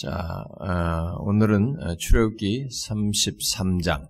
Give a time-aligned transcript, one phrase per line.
[0.00, 4.08] 자, 어, 오늘은 출애굽기 33장.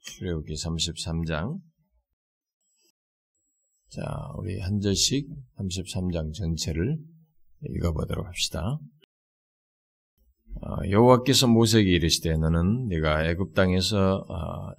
[0.00, 1.58] 출애굽기 33장.
[3.90, 4.02] 자,
[4.38, 6.96] 우리 한 절씩 33장 전체를
[7.68, 8.78] 읽어 보도록 합시다.
[10.62, 14.70] 어, 여호와께서 모세에게 이르시되 너는 네가 애굽 땅에서 어,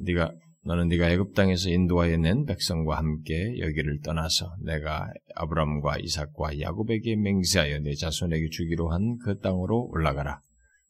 [0.00, 0.30] 네가
[0.66, 7.80] 너는 네가 애굽 땅에서 인도하여 낸 백성과 함께 여기를 떠나서 내가 아브람과 이삭과 야곱에게 맹세하여
[7.80, 10.40] 내 자손에게 주기로 한 그 땅으로 올라가라.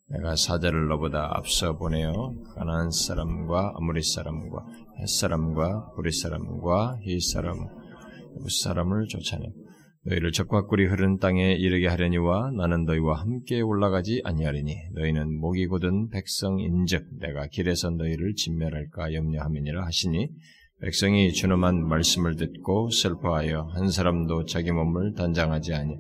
[0.09, 4.65] 내가 사자를 너보다 앞서 보내어 가나안 사람과 아무리 사람과
[5.01, 9.45] 햇 사람과 브리 사람과 히 사람, 무 사람을 쫓아내
[10.07, 16.11] 너희를 적과 꿀이 흐르는 땅에 이르게 하려니와 나는 너희와 함께 올라가지 아니하리니 너희는 목이 곧은
[16.11, 20.29] 백성인즉 내가 길에서 너희를 진멸할까 염려함이니라 하시니
[20.81, 25.97] 백성이 준엄한 말씀을 듣고 슬퍼하여 한 사람도 자기 몸을 단장하지 아니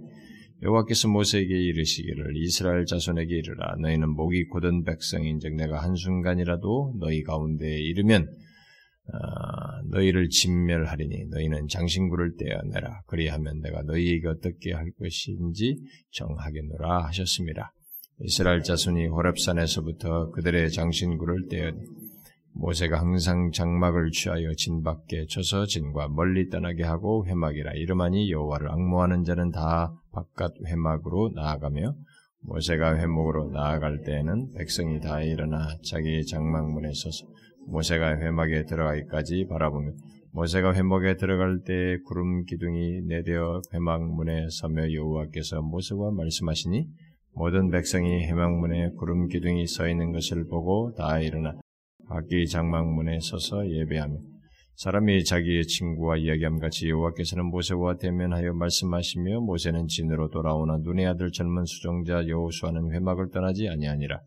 [0.63, 8.23] 여호와께서 모세에게 이르시기를 이스라엘 자손에게 이르라 너희는 목이 곧은 백성인즉 내가 한순간이라도 너희 가운데에 이르면
[8.23, 8.46] 어,
[9.91, 13.03] 너희를 진멸하리니 너희는 장신구를 떼어내라.
[13.07, 15.79] 그리하면 내가 너희에게 어떻게 할 것인지
[16.13, 17.73] 정하겠노라 하셨습니다.
[18.21, 21.73] 이스라엘 자손이 호렙산에서부터 그들의 장신구를 떼어
[22.59, 29.25] 모세가 항상 장막을 취하여 진 밖에 쳐서 진과 멀리 떠나게 하고 회막이라 이름하니 여호와를 악모하는
[29.25, 31.95] 자는 다 바깥 회막으로 나아가며
[32.41, 37.27] 모세가 회목으로 나아갈 때에는 백성이 다 일어나 자기 장막문에 서서
[37.67, 39.93] 모세가 회막에 들어가기까지 바라보며
[40.33, 46.87] 모세가 회막에 들어갈 때 구름 기둥이 내려 회막문에 서며 여호와께서 모세와 말씀하시니
[47.35, 51.55] 모든 백성이 회막문에 구름 기둥이 서 있는 것을 보고 다 일어나
[52.09, 54.17] 각기 장막문에 서서 예배하며
[54.77, 61.65] 사람이 자기의 친구와 이야기함 같이 여호와께서는 모세와 대면하여 말씀하시며 모세는 진으로 돌아오나 눈의 아들 젊은
[61.65, 64.21] 수종자 여호수아는 회막을 떠나지 아니하니라.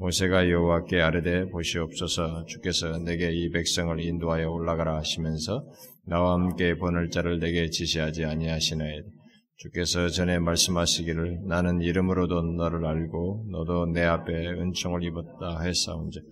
[0.00, 5.62] 모세가 여호와께 아뢰되 보시옵소서 주께서 내게 이 백성을 인도하여 올라가라 하시면서
[6.06, 9.06] 나와 함께 보낼 자를 내게 지시하지 아니하시나이다.
[9.56, 16.24] 주께서 전에 말씀하시기를 나는 이름으로도 너를 알고 너도 내 앞에 은총을 입었다 했사온즉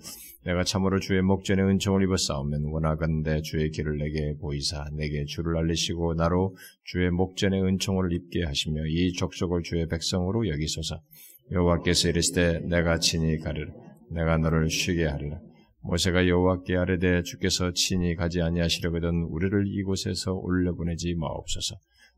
[0.47, 6.57] 내가 참으로 주의 목전에 은총을 입었사오면 원하건대 주의 길을 내게 보이사 내게 주를 알리시고 나로
[6.85, 11.03] 주의 목전에 은총을 입게 하시며 이 족속을 주의 백성으로 여기소서
[11.51, 13.73] 여호와께서 이르시되 내가 친히 가리라.
[14.11, 15.39] 내가 너를 쉬게 하리라.
[15.81, 21.77] 모세가 여호와께 아뢰되 주께서 친히 가지 아니하시려거든 우리를 이곳에서 올려보내지 마옵소서.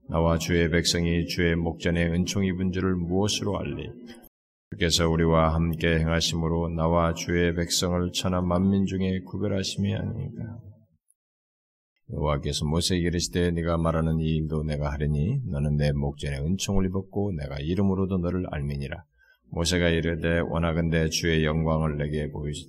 [0.08, 3.88] 나와 주의 백성이 주의 목전에 은총 입은 줄을 무엇으로 알리?
[4.72, 10.58] 주께서 우리와 함께 행하심으로 나와 주의 백성을 천하 만민 중에 구별하심이 아니니까.
[12.12, 17.56] 여호와께서 모세에게 이르시되 네가 말하는 이 일도 내가 하리니 너는 내 목전에 은총을 입었고 내가
[17.60, 19.04] 이름으로도 너를 알미니라
[19.50, 22.66] 모세가 이르되 원하건대 주의 영광을 내게 보이시.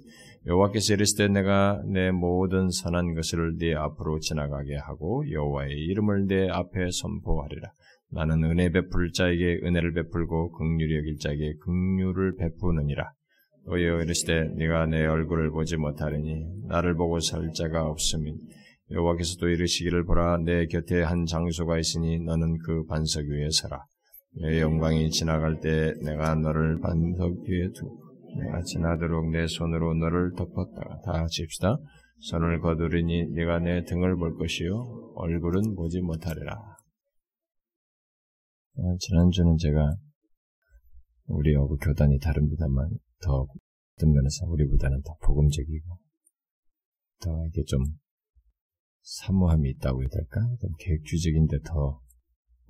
[0.47, 6.89] 여호와께서 이르시되 내가 내 모든 선한 것을 네 앞으로 지나가게 하고 여호와의 이름을 내 앞에
[6.91, 7.71] 선포하리라.
[8.09, 13.11] 나는 은혜 베풀 자에게 은혜를 베풀고 긍휼히 여길 자에게 긍휼을 베푸느니라.
[13.65, 18.33] 또 이르시되 네가 내 얼굴을 보지 못하리니 나를 보고 살 자가 없으니
[18.89, 23.85] 여호와께서 또 이르시기를 보라 내 곁에 한 장소가 있으니 너는 그 반석 위에 서라.
[24.33, 28.01] 내 영광이 지나갈 때 내가 너를 반석 뒤에 두고
[28.37, 31.77] 내가 지나도록 내 손으로 너를 덮었다가 다 합시다.
[32.19, 36.55] 손을 거두리니 네가 내 등을 볼 것이요 얼굴은 보지 못하리라.
[38.77, 39.95] 어, 지난주는 제가
[41.25, 42.89] 우리하고 교단이 다릅니다만
[43.23, 43.45] 더
[43.97, 45.97] 어떤 면에서 우리보다는 더 복음적이고
[47.21, 47.79] 더 이게 좀
[49.01, 50.41] 사모함이 있다고 해야 될까?
[50.61, 52.01] 좀 계획주의적인데 더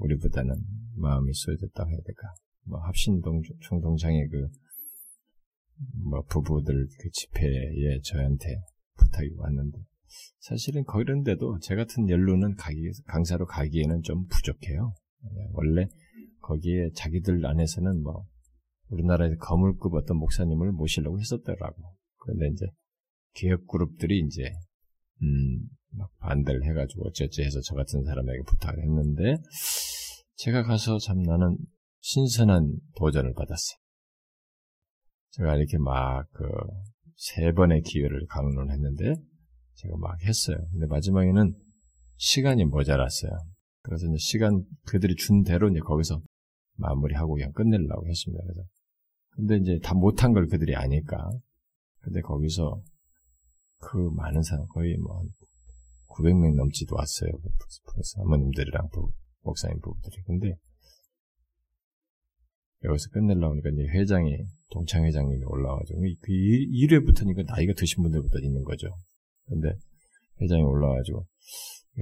[0.02, 0.54] 우리보다는
[0.98, 2.34] 마음이 쏘여졌다고 해야 될까?
[2.66, 4.48] 뭐 합신동 총동창의 그
[6.04, 8.62] 뭐 부부들 그 집회에 저한테
[8.98, 9.80] 부탁이 왔는데
[10.40, 14.94] 사실은 그런데도 제 같은 연루는 가기, 강사로 가기에는 좀 부족해요.
[15.26, 15.88] 예, 원래
[16.42, 18.26] 거기에 자기들 안에서는 뭐
[18.90, 21.96] 우리나라에서 거물급 어떤 목사님을 모시려고 했었더라고.
[22.18, 22.66] 그런데 이제
[23.34, 24.52] 개혁 그룹들이 이제
[25.24, 29.38] 음, 막 반대를 해가지고 어쩌지 해서 저 같은 사람에게 부탁을 했는데
[30.36, 31.58] 제가 가서 참 나는
[32.02, 33.78] 신선한 도전을 받았어요.
[35.32, 36.46] 제가 이렇게 막 그
[37.22, 39.14] 세 번의 기회를 강론했는데
[39.76, 40.58] 제가 막 했어요.
[40.72, 41.54] 근데 마지막에는
[42.18, 43.32] 시간이 모자랐어요.
[43.84, 46.20] 그래서 이제 시간 그들이 준 대로 이제 거기서
[46.78, 48.44] 마무리하고 그냥 끝내려고 했습니다.
[48.44, 48.62] 그래서
[49.36, 51.30] 근데 이제 다 못한 걸 그들이 아니까.
[52.00, 52.82] 근데 거기서
[53.82, 55.24] 그 많은 사람 거의 뭐
[56.08, 57.32] 900명 넘지도 왔어요.
[58.04, 58.90] 사모님들이랑
[59.42, 60.24] 목사님 부부들이.
[60.26, 60.56] 근데
[62.84, 64.38] 여기서 끝내려고 하니까 이제 회장이,
[64.72, 68.88] 동창 회장님이 올라와가지고, 그 1회부터니까 나이가 드신 분들부터 있는 거죠.
[69.46, 69.72] 근데
[70.42, 71.26] 회장이 올라와가지고,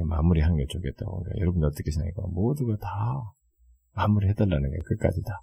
[0.08, 1.20] 마무리하는 게 좋겠다고.
[1.24, 2.32] 그러니까 여러분 어떻게 생각해요?
[2.32, 2.88] 모두가 다
[3.94, 4.82] 마무리해달라는 거예요.
[4.86, 5.42] 끝까지 다.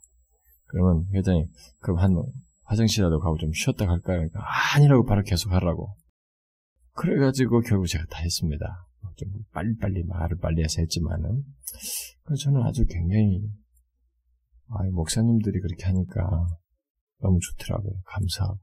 [0.68, 1.44] 그러면 회장이,
[1.80, 2.16] 그럼 한
[2.64, 4.18] 화장실이라도 가고 좀 쉬었다 갈까요?
[4.18, 4.40] 그러니까
[4.74, 5.94] 아니라고 바로 계속 하라고.
[6.96, 8.86] 그래가지고 결국 제가 다 했습니다.
[9.16, 11.42] 좀 빨리빨리 말을 빨리 해서 했지만은.
[12.24, 13.48] 그래서 저는 아주 굉장히,
[14.68, 16.48] 아, 목사님들이 그렇게 하니까
[17.20, 17.92] 너무 좋더라고요.
[18.04, 18.58] 감사하고.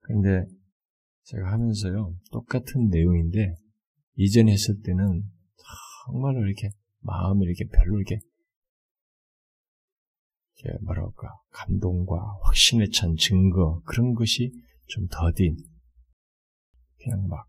[0.00, 0.46] 근데
[1.24, 3.54] 제가 하면서요, 똑같은 내용인데,
[4.16, 5.22] 이전에 했을 때는
[6.06, 6.70] 정말로 이렇게
[7.00, 8.20] 마음이 이렇게 별로 이렇게
[10.82, 14.52] 뭐랄까 감동과 확신에 찬 증거 그런 것이
[14.86, 15.56] 좀 더딘
[17.06, 17.48] 그냥 막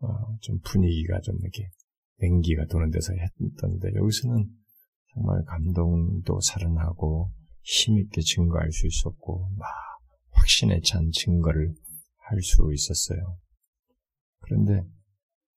[0.00, 1.70] 어, 좀 분위기가 좀 이렇게
[2.18, 4.48] 냉기가 도는 데서 했던데 여기서는
[5.14, 7.30] 정말 감동도 살아나고
[7.62, 9.68] 힘있게 증거할 수 있었고 막
[10.30, 11.74] 확신에 찬 증거를
[12.30, 13.38] 할 수 있었어요.
[14.40, 14.82] 그런데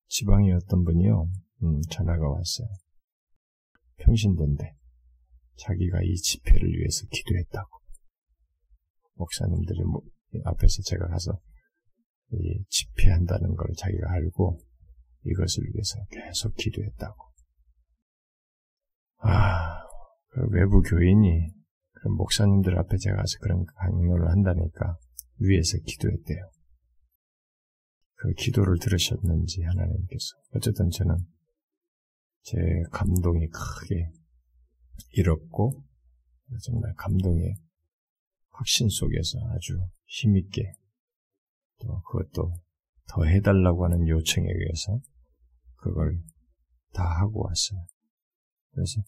[0.07, 1.29] 지방에 어떤 분이요
[1.63, 2.67] 음, 전화가 왔어요.
[3.97, 4.75] 평신도인데
[5.57, 7.79] 자기가 이 집회를 위해서 기도했다고.
[9.15, 10.01] 목사님들이 뭐,
[10.45, 11.52] 앞에서 제가 가서 이
[12.69, 14.59] 집회한다는 걸 자기가 알고
[15.25, 17.23] 이것을 위해서 계속 기도했다고.
[19.19, 19.83] 아,
[20.29, 21.49] 그 외부 교인이
[21.91, 24.97] 그 목사님들 앞에 제가 가서 그런 강요를 한다니까
[25.39, 26.51] 위에서 기도했대요.
[28.15, 31.15] 그 기도를 들으셨는지 하나님께서 어쨌든 저는
[32.41, 32.57] 제
[32.91, 34.09] 감동이 크게
[35.11, 35.83] 이롭고
[36.63, 37.55] 정말 감동의
[38.51, 40.73] 확신 속에서 아주 힘있게
[41.83, 42.53] 또 그것도
[43.09, 44.99] 더 해달라고 하는 요청에 의해서
[45.75, 46.17] 그걸
[46.93, 47.85] 다 하고 왔어요.
[48.71, 49.01] 그래서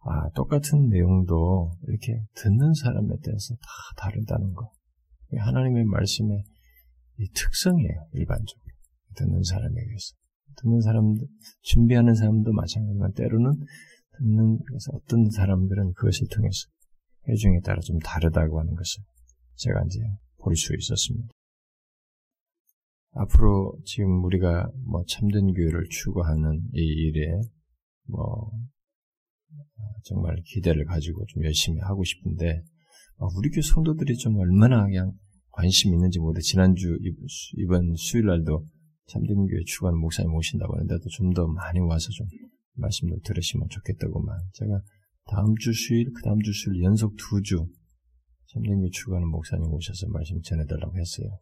[0.00, 4.70] 아 똑같은 내용도 이렇게 듣는 사람에 대해서 다 다르다는 거.
[5.36, 6.44] 하나님의 말씀의
[7.18, 8.08] 이 특성이에요.
[8.12, 8.72] 일반적으로
[9.16, 10.14] 듣는 사람에 의해서
[10.62, 11.26] 듣는 사람들
[11.62, 13.52] 준비하는 사람도 마찬가지지만 때로는
[14.18, 16.68] 듣는 그래서 어떤 사람들은 그것을 통해서
[17.28, 19.02] 회중에 따라 좀 다르다고 하는 것을
[19.56, 20.00] 제가 이제
[20.38, 21.28] 볼 수 있었습니다.
[23.14, 27.40] 앞으로 지금 우리가 뭐 참된 교회를 추구하는 이 일에
[28.08, 28.50] 뭐
[30.04, 32.62] 정말 기대를 가지고 좀 열심히 하고 싶은데
[33.18, 35.12] 아, 우리 교회 성도들이 좀 얼마나 그냥
[35.50, 36.98] 관심 있는지 모르 지난주
[37.58, 38.66] 이번 수요일 날도
[39.06, 42.26] 참된 교회 추구하는 목사님 오신다고 하는데도 좀 더 많이 와서 좀
[42.74, 44.38] 말씀을 들으시면 좋겠다고만.
[44.54, 44.80] 제가
[45.26, 47.66] 다음 주 수요일, 그 다음 주 수요일 연속 두 주
[48.52, 51.38] 참된 교회 추구하는 목사님 오셔서 말씀 전해달라고 했어요.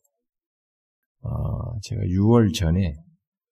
[1.23, 2.95] 어, 제가 6월 전에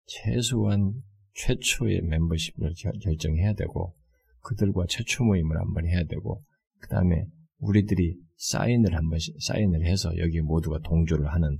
[0.07, 0.93] 최소한
[1.35, 2.73] 최초의 멤버십을
[3.03, 3.95] 결정해야 되고
[4.43, 6.43] 그들과 최초 모임을 한번 해야 되고
[6.81, 7.27] 그 다음에
[7.59, 11.59] 우리들이 사인을 한 번씩 사인을 해서 여기 모두가 동조를 하는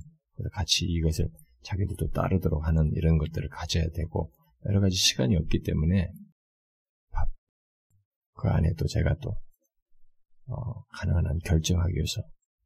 [0.53, 1.29] 같이 이것을
[1.63, 4.31] 자기들도 따르도록 하는 이런 것들을 가져야 되고
[4.65, 6.11] 여러 가지 시간이 없기 때문에
[8.39, 9.35] 그 안에 또 제가 또
[10.47, 12.21] 어, 가능한 한 결정하기 위해서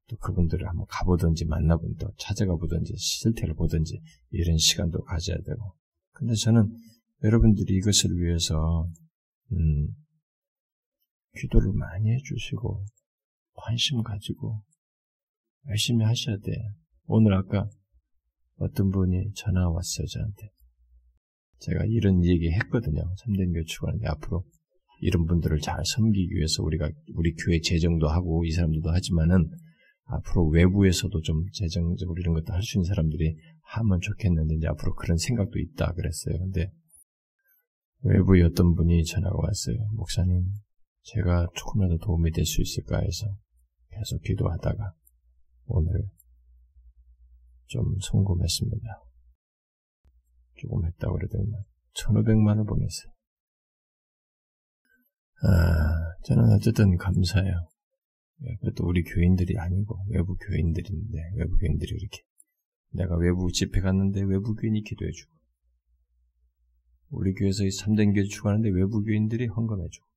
[0.07, 4.01] 또 그분들을 한번 가보든지 만나본 또 찾아가 보든지 실태를 보든지
[4.31, 5.75] 이런 시간도 가져야 되고
[6.11, 6.75] 근데 저는
[7.23, 8.89] 여러분들이 이것을 위해서
[9.51, 9.87] 음,
[11.39, 12.85] 기도를 많이 해주시고
[13.53, 14.61] 관심 가지고
[15.69, 16.51] 열심히 하셔야 돼.
[17.05, 17.69] 오늘 아까
[18.57, 20.49] 어떤 분이 전화 왔어요 저한테.
[21.59, 23.01] 제가 이런 얘기 했거든요.
[23.01, 24.43] 3대 교회 추구하는데 앞으로
[24.99, 29.49] 이런 분들을 잘 섬기기 위해서 우리가 우리 교회 재정도 하고 이 사람들도 하지만은
[30.05, 35.17] 앞으로 외부에서도 좀 재정적으로 이런 것도 할 수 있는 사람들이 하면 좋겠는데 이제 앞으로 그런
[35.17, 36.37] 생각도 있다 그랬어요.
[36.39, 36.71] 근데
[38.01, 39.77] 외부의 어떤 분이 전화가 왔어요.
[39.93, 40.43] 목사님,
[41.03, 43.27] 제가 조금이라도 도움이 될 수 있을까 해서
[43.91, 44.93] 계속 기도하다가
[45.65, 46.09] 오늘
[47.67, 48.85] 좀 성공했습니다.
[50.59, 51.51] 조금 했다고 그러더니
[51.93, 53.11] 1500만 원 보냈어요.
[55.43, 57.67] 아, 저는 어쨌든 감사해요.
[58.45, 62.21] 예, 그래도 우리 교인들이 아니고 외부 교인들인데 외부 교인들이 이렇게
[62.91, 65.31] 내가 외부 집회 갔는데 외부 교인이 기도해주고
[67.09, 70.07] 우리 교회에서 3대 교회 추구하는데 외부 교인들이 헌금해주고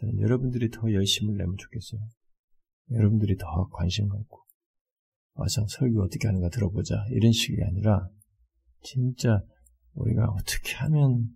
[0.00, 2.00] 저는 여러분들이 더 열심을 내면 좋겠어요.
[2.90, 4.40] 여러분들이 더 관심 갖고
[5.34, 8.08] 와서 설교 어떻게 하는가 들어보자 이런 식이 아니라
[8.82, 9.42] 진짜
[9.94, 11.28] 우리가 어떻게 하면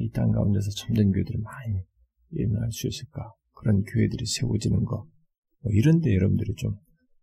[0.00, 1.84] 이 땅 가운데서 참된 교회들이 많이
[2.30, 3.32] 일어날 수 있을까
[3.62, 5.08] 그런 교회들이 세워지는 거,
[5.60, 6.74] 뭐 이런 데 여러분들이 좀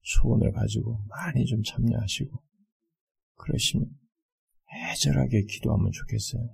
[0.02, 2.42] 소원을 가지고 많이 좀 참여하시고,
[3.36, 3.90] 그러시면
[4.72, 6.50] 애절하게 기도하면 좋겠어요.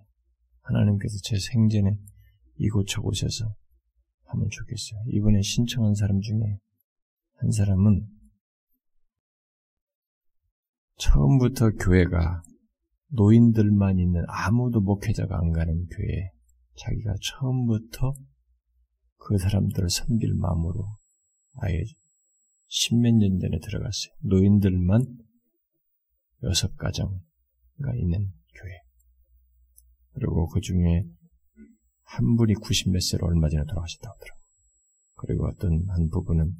[0.62, 2.00] 하나님께서 제 생전에
[2.58, 3.56] 이곳저곳에서
[4.24, 5.04] 하면 좋겠어요.
[5.10, 6.58] 이번에 신청한 사람 중에
[7.36, 8.08] 한 사람은
[10.98, 12.42] 처음부터 교회가
[13.10, 16.32] 노인들만 있는 아무도 목회자가 안 가는 교회에
[16.76, 18.16] 자기가 처음부터
[19.26, 20.86] 그 사람들을 섬길 마음으로
[21.58, 21.84] 아예
[22.68, 24.14] 십몇 년 전에 들어갔어요.
[24.22, 25.04] 노인들만
[26.44, 28.72] 여섯 가정가 있는 교회.
[30.14, 31.06] 그리고 그 중에
[32.04, 34.44] 한 분이 90몇 세로 얼마 전에 돌아가셨다고 하더라고요.
[35.16, 36.54] 그리고 어떤 한 부분은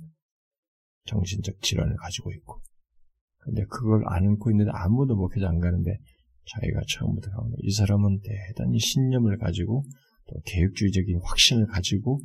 [1.06, 2.62] 정신적 질환을 가지고 있고.
[3.42, 6.00] 근데 그걸 안고 있는데 아무도 목회자 안 가는데
[6.48, 9.84] 자기가 처음부터 가는 이 사람은 대단히 신념을 가지고
[10.28, 12.22] 또 계획주의적인 확신을 가지고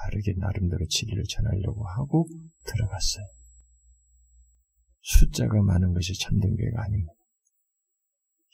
[0.00, 2.26] 바르게 나름대로 진리를 전하려고 하고
[2.66, 3.24] 들어갔어요.
[5.02, 7.12] 숫자가 많은 것이 참된 교회가 아닙니다.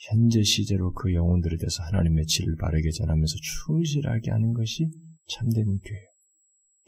[0.08, 3.34] 현재 시제로 그 영혼들에 대해서 하나님의 진리를 바르게 전하면서
[3.66, 4.90] 충실하게 하는 것이
[5.28, 6.08] 참된 교회예요.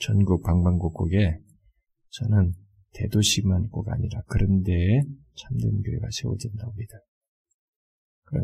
[0.00, 1.38] 전국 방방곡곡에
[2.10, 2.52] 저는
[2.92, 5.02] 대도시만 꼭 아니라 그런 데에
[5.36, 7.00] 참된 교회가 세워진다고 믿어요.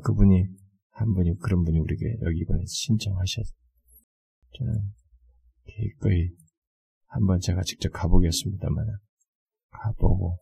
[0.03, 0.47] 그분이
[0.91, 3.55] 한 분이 그런 분이 우리에게 여기 이번에 신청하셨어요.
[4.57, 4.73] 저는
[5.67, 6.31] 기꺼이
[7.07, 8.87] 한번 제가 직접 가보겠습니다만
[9.71, 10.39] 가보고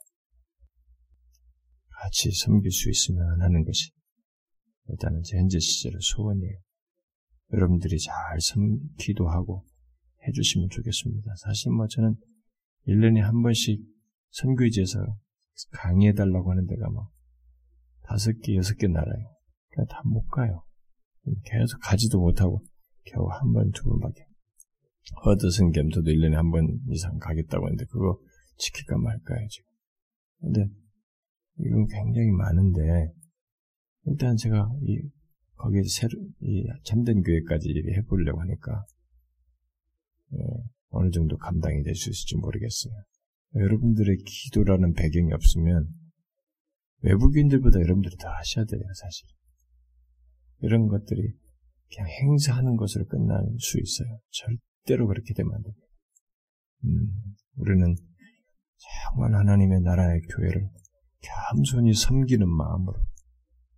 [1.88, 3.90] 같이 섬길 수 있으면 하는 것이
[4.88, 6.58] 일단은 제 현재 시절의 소원이에요.
[7.52, 9.64] 여러분들이 잘 섬, 기도하고
[10.26, 11.34] 해주시면 좋겠습니다.
[11.36, 12.16] 사실 뭐 저는
[12.88, 13.80] 1년에 한 번씩
[14.30, 14.98] 선교지에서
[15.72, 17.10] 강의해달라고 하는 데가 뭐
[18.02, 19.36] 다섯 개, 여섯 개 나라예요.
[19.68, 20.64] 그냥 다 못 가요.
[21.44, 22.64] 계속 가지도 못하고
[23.04, 24.26] 겨우 한 번, 두 번밖에.
[25.24, 28.18] 허드슨 겸토도 1년에 한 번 이상 가겠다고 했는데 그거
[28.58, 29.70] 지킬까 말까요, 지금.
[30.40, 30.66] 근데
[31.58, 33.12] 이거 굉장히 많은데
[34.06, 35.00] 일단 제가 이
[35.56, 38.84] 거기에 새로 이 참된 교회까지 해보려고 하니까
[40.34, 40.38] 예,
[40.90, 42.92] 어느 정도 감당이 될 수 있을지 모르겠어요.
[43.54, 45.88] 여러분들의 기도라는 배경이 없으면
[47.02, 49.28] 외국인들보다 여러분들이 더 하셔야 돼요, 사실.
[50.62, 51.34] 이런 것들이
[51.94, 54.18] 그냥 행사하는 것으로 끝날 수 있어요.
[54.30, 55.86] 절대 로 그렇게 되면 안 됩니다.
[56.84, 57.94] 음, 우리는
[59.10, 60.68] 정말 하나님의 나라의 교회를
[61.20, 62.98] 겸손히 섬기는 마음으로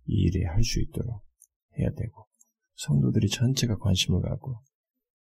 [0.07, 1.23] 이 일에 할 수 있도록
[1.77, 2.27] 해야 되고
[2.75, 4.61] 성도들이 전체가 관심을 갖고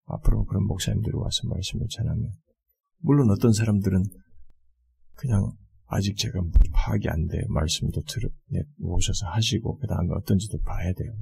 [0.05, 2.33] 앞으로 그런 목사님들이 와서 말씀을 전하면
[2.99, 4.05] 물론 어떤 사람들은
[5.15, 5.51] 그냥
[5.87, 6.41] 아직 제가
[6.73, 7.43] 파악이 안 돼요.
[7.49, 11.13] 말씀도 들어 네, 오셔서 하시고 그 다음에 어떤지도 봐야 돼요.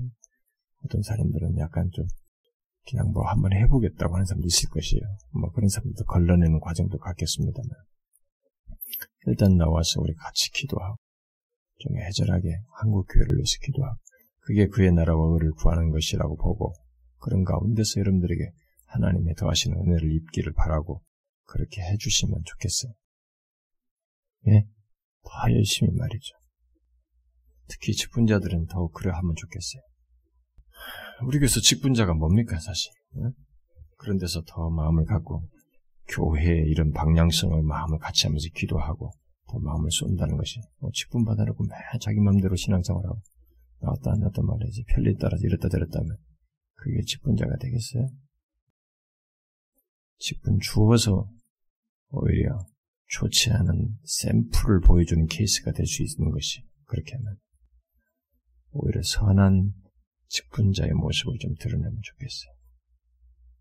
[0.84, 2.06] 어떤 사람들은 약간 좀
[2.88, 5.02] 그냥 뭐 한번 해보겠다고 하는 사람도 있을 것이에요.
[5.40, 7.70] 뭐 그런 사람들도 걸러내는 과정도 갖겠습니다만
[9.26, 10.96] 일단 나와서 우리 같이 기도하고
[11.78, 12.48] 좀 애절하게
[12.80, 13.98] 한국 교회를 위해서 기도하고
[14.40, 16.74] 그게 그의 나라와 의를 구하는 것이라고 보고
[17.18, 18.50] 그런 가운데서 여러분들에게
[18.86, 21.02] 하나님의 더하시는 은혜를 입기를 바라고
[21.44, 22.92] 그렇게 해주시면 좋겠어요.
[24.48, 24.66] 예?
[25.22, 26.34] 더 열심히 말이죠.
[27.68, 29.82] 특히 직분자들은 더욱 그래 하면 좋겠어요.
[31.24, 32.92] 우리 교회에서 직분자가 뭡니까, 사실?
[33.16, 33.30] 예?
[33.98, 35.48] 그런 데서 더 마음을 갖고
[36.08, 39.12] 교회의 이런 방향성을 마음을 같이 하면서 기도하고
[39.48, 43.20] 더 마음을 쏜다는 것이 뭐 직분 받아놓고 매 자기 마음대로 신앙생활하고
[43.80, 46.16] 나왔다 안 나왔다 말이지 편리에 따라서 이랬다 저랬다 하면
[46.74, 48.08] 그게 직분자가 되겠어요?
[50.18, 51.28] 직분 주어서
[52.10, 52.58] 오히려
[53.08, 57.36] 좋지 않은 샘플을 보여주는 케이스가 될 수 있는 것이 그렇게 하면
[58.72, 59.72] 오히려 선한
[60.30, 62.52] 직분자의 모습을 좀 드러내면 좋겠어요.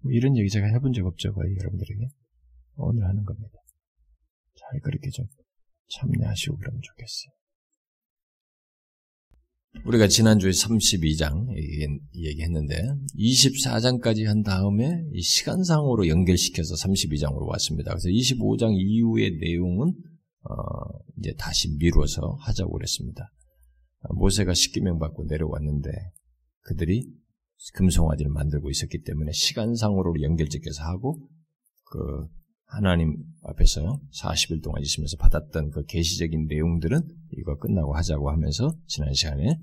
[0.02, 2.08] 뭐 이런 얘기 제가 해본 적 없죠, 거의 여러분들에게.
[2.78, 3.60] 오늘 하는 겁니다.
[4.56, 5.26] 잘 그렇게 좀
[5.90, 7.34] 참여하시고 그러면 좋겠어요.
[9.86, 11.48] 우리가 지난주에 32장
[12.16, 12.76] 얘기했는데
[13.16, 17.92] 24장까지 한 다음에 시간상으로 연결시켜서 32장으로 왔습니다.
[17.92, 19.94] 그래서 25장 이후의 내용은
[20.42, 20.54] 어
[21.18, 23.32] 이제 다시 미뤄서 하자고 그랬습니다.
[24.16, 25.90] 모세가 십계명 받고 내려왔는데
[26.62, 27.08] 그들이
[27.74, 31.20] 금송아지를 만들고 있었기 때문에 시간상으로 연결짓겨서 하고
[31.92, 32.28] 그
[32.66, 37.00] 하나님 앞에서 40일 동안 있으면서 받았던 그 계시적인 내용들은
[37.38, 39.60] 이거 끝나고 하자고 하면서 지난 시간에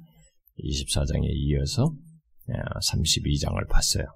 [0.58, 1.94] 24장에 이어서
[2.48, 4.06] 32장을 아, 봤어요.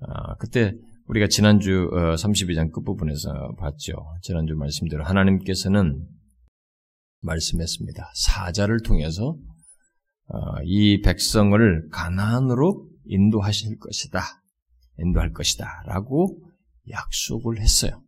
[0.00, 0.74] 아, 그때
[1.06, 3.94] 우리가 지난주 32장 어, 끝부분에서 봤죠.
[4.22, 6.06] 지난주 말씀대로 하나님께서는
[7.20, 8.12] 말씀했습니다.
[8.14, 9.51] 사자를 통해서 어,
[10.64, 14.22] 이 백성을 가나안으로 인도하실 것이다.
[14.98, 15.82] 인도할 것이다.
[15.86, 16.40] 라고
[16.88, 18.02] 약속을 했어요.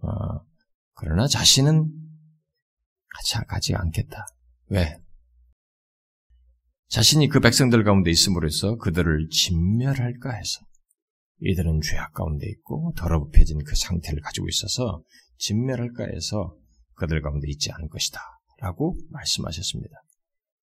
[0.00, 0.08] 어,
[0.94, 1.90] 그러나 자신은
[3.08, 4.26] 같이 가지 않겠다.
[4.68, 4.98] 왜?
[6.88, 10.60] 자신이 그 백성들 가운데 있음으로 해서 그들을 진멸할까 해서
[11.40, 15.02] 이들은 죄악 가운데 있고 더럽혀진 그 상태를 가지고 있어서
[15.38, 16.56] 진멸할까 해서
[16.94, 18.20] 그들 가운데 있지 않을 것이다.
[18.60, 19.94] 라고 말씀하셨습니다.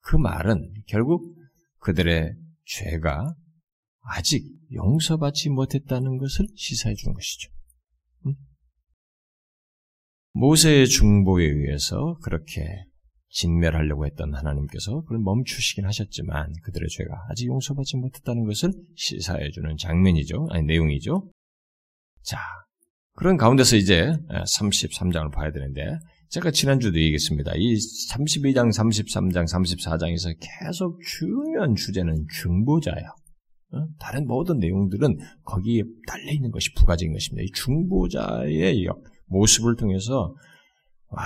[0.06, 1.36] 그 말은 결국
[1.80, 2.36] 그들의
[2.66, 3.36] 죄가
[4.02, 7.52] 아직 용서받지 못했다는 것을 시사해 주는 것이죠.
[10.34, 12.86] 모세의 중보에 의해서 그렇게
[13.30, 20.50] 진멸하려고 했던 하나님께서 그걸 멈추시긴 하셨지만 그들의 죄가 아직 용서받지 못했다는 것을 시사해 주는 장면이죠.
[20.52, 21.32] 아니 내용이죠.
[22.22, 22.38] 자,
[23.14, 25.98] 그런 가운데서 이제 33장을 봐야 되는데
[26.30, 27.54] 제가 지난주도 얘기했습니다.
[27.56, 33.08] 이 32장, 33장, 34장에서 계속 중요한 주제는 중보자야.
[33.72, 33.88] 어?
[34.00, 37.44] 다른 모든 내용들은 거기에 달려 있는 것이 부가적인 것입니다.
[37.44, 38.88] 이 중보자의
[39.28, 40.36] 모습을 통해서
[41.10, 41.24] 와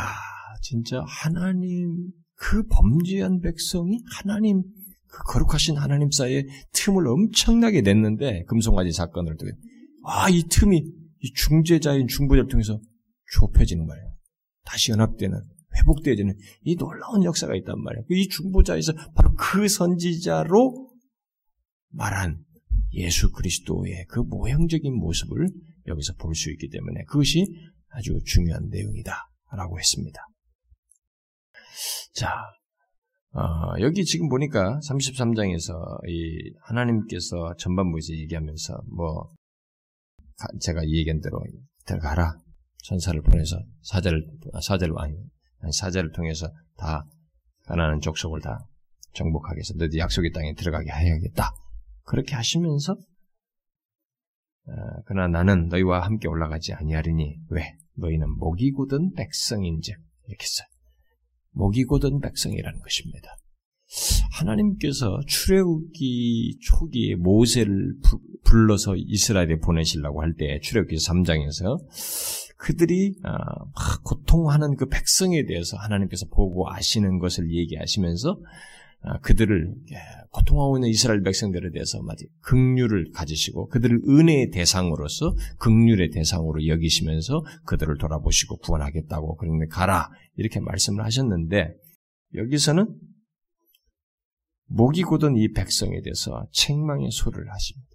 [0.61, 4.63] 진짜 하나님 그 범죄한 백성이 하나님
[5.07, 9.51] 그 거룩하신 하나님 사이에 틈을 엄청나게 냈는데 금송아지 사건을 통해
[10.05, 10.77] 아 이 틈이
[11.21, 12.79] 이 중재자인 중보자를 통해서
[13.33, 14.08] 좁혀지는 거예요.
[14.69, 15.41] 다시 연합되는
[15.77, 18.05] 회복되어지는 이 놀라운 역사가 있단 말이에요.
[18.09, 20.91] 이 중보자에서 바로 그 선지자로
[21.91, 22.43] 말한
[22.93, 25.47] 예수 그리스도의 그 모형적인 모습을
[25.87, 27.45] 여기서 볼 수 있기 때문에 그것이
[27.89, 30.19] 아주 중요한 내용이다라고 했습니다.
[32.13, 32.31] 자,
[33.31, 39.33] 어, 여기 지금 보니까 33장에서 이 하나님께서 전반부에서 얘기하면서 뭐
[40.61, 41.39] 제가 얘기한 대로
[41.85, 42.37] 들어가라
[42.83, 44.25] 전사를 보내서 사제를
[44.61, 45.15] 사제를 아니
[45.71, 47.05] 사제를 통해서 다
[47.65, 48.67] 가나안 족속을 다
[49.13, 51.51] 정복하게 해서 너희 약속의 땅에 들어가게 해야겠다.
[52.03, 54.71] 그렇게 하시면서 어,
[55.05, 57.75] 그러나 나는 너희와 함께 올라가지 아니하리니 왜?
[57.95, 59.95] 너희는 목이 굳은 백성인즉
[60.27, 60.67] 이렇게 써요.
[61.51, 63.35] 목이 곧은 백성이라는 것입니다.
[64.33, 67.95] 하나님께서 출애굽기 초기에 모세를
[68.43, 71.77] 불러서 이스라엘에 보내시려고 할 때 출애굽기 3장에서
[72.59, 73.37] 그들이 아,
[74.03, 78.37] 고통하는 그 백성에 대해서 하나님께서 보고 아시는 것을 얘기하시면서
[79.01, 79.97] 아, 그들을 예,
[80.31, 87.97] 고통하고 있는 이스라엘 백성들에 대해서 마치 극률을 가지시고 그들을 은혜의 대상으로서 극률의 대상으로 여기시면서 그들을
[87.97, 91.73] 돌아보시고 구원하겠다고 그런데 가라 이렇게 말씀을 하셨는데
[92.35, 92.93] 여기서는
[94.65, 97.87] 목이 고든 이 백성에 대해서 책망의 소리를 하십니다.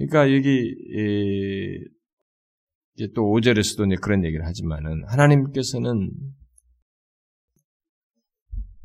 [0.00, 0.74] 아, 그러니까 여기
[2.96, 6.10] 이제 또 5절에서도 그런 얘기를 하지만은 하나님께서는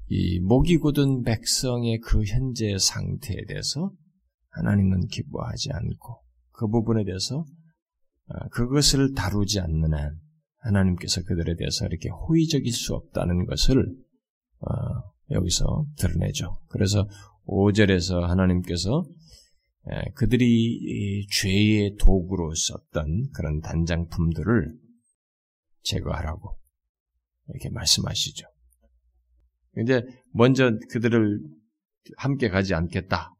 [0.08, 3.92] 이 목이 굳은 백성의 그 현재 상태에 대해서
[4.50, 7.46] 하나님은 기뻐하지 않고 그 부분에 대해서
[8.28, 10.20] 어, 그것을 다루지 않는 한
[10.60, 13.86] 하나님께서 그들에 대해서 이렇게 호의적일 수 없다는 것을
[14.60, 14.68] 어,
[15.32, 16.58] 여기서 드러내죠.
[16.70, 17.08] 그래서
[17.48, 19.04] 5절에서 하나님께서
[20.16, 24.74] 그들이 죄의 도구로 썼던 그런 단장품들을
[25.84, 26.58] 제거하라고
[27.50, 28.48] 이렇게 말씀하시죠.
[29.74, 30.02] 근데
[30.34, 31.40] 먼저 그들을
[32.18, 33.32] 함께 가지 않겠다.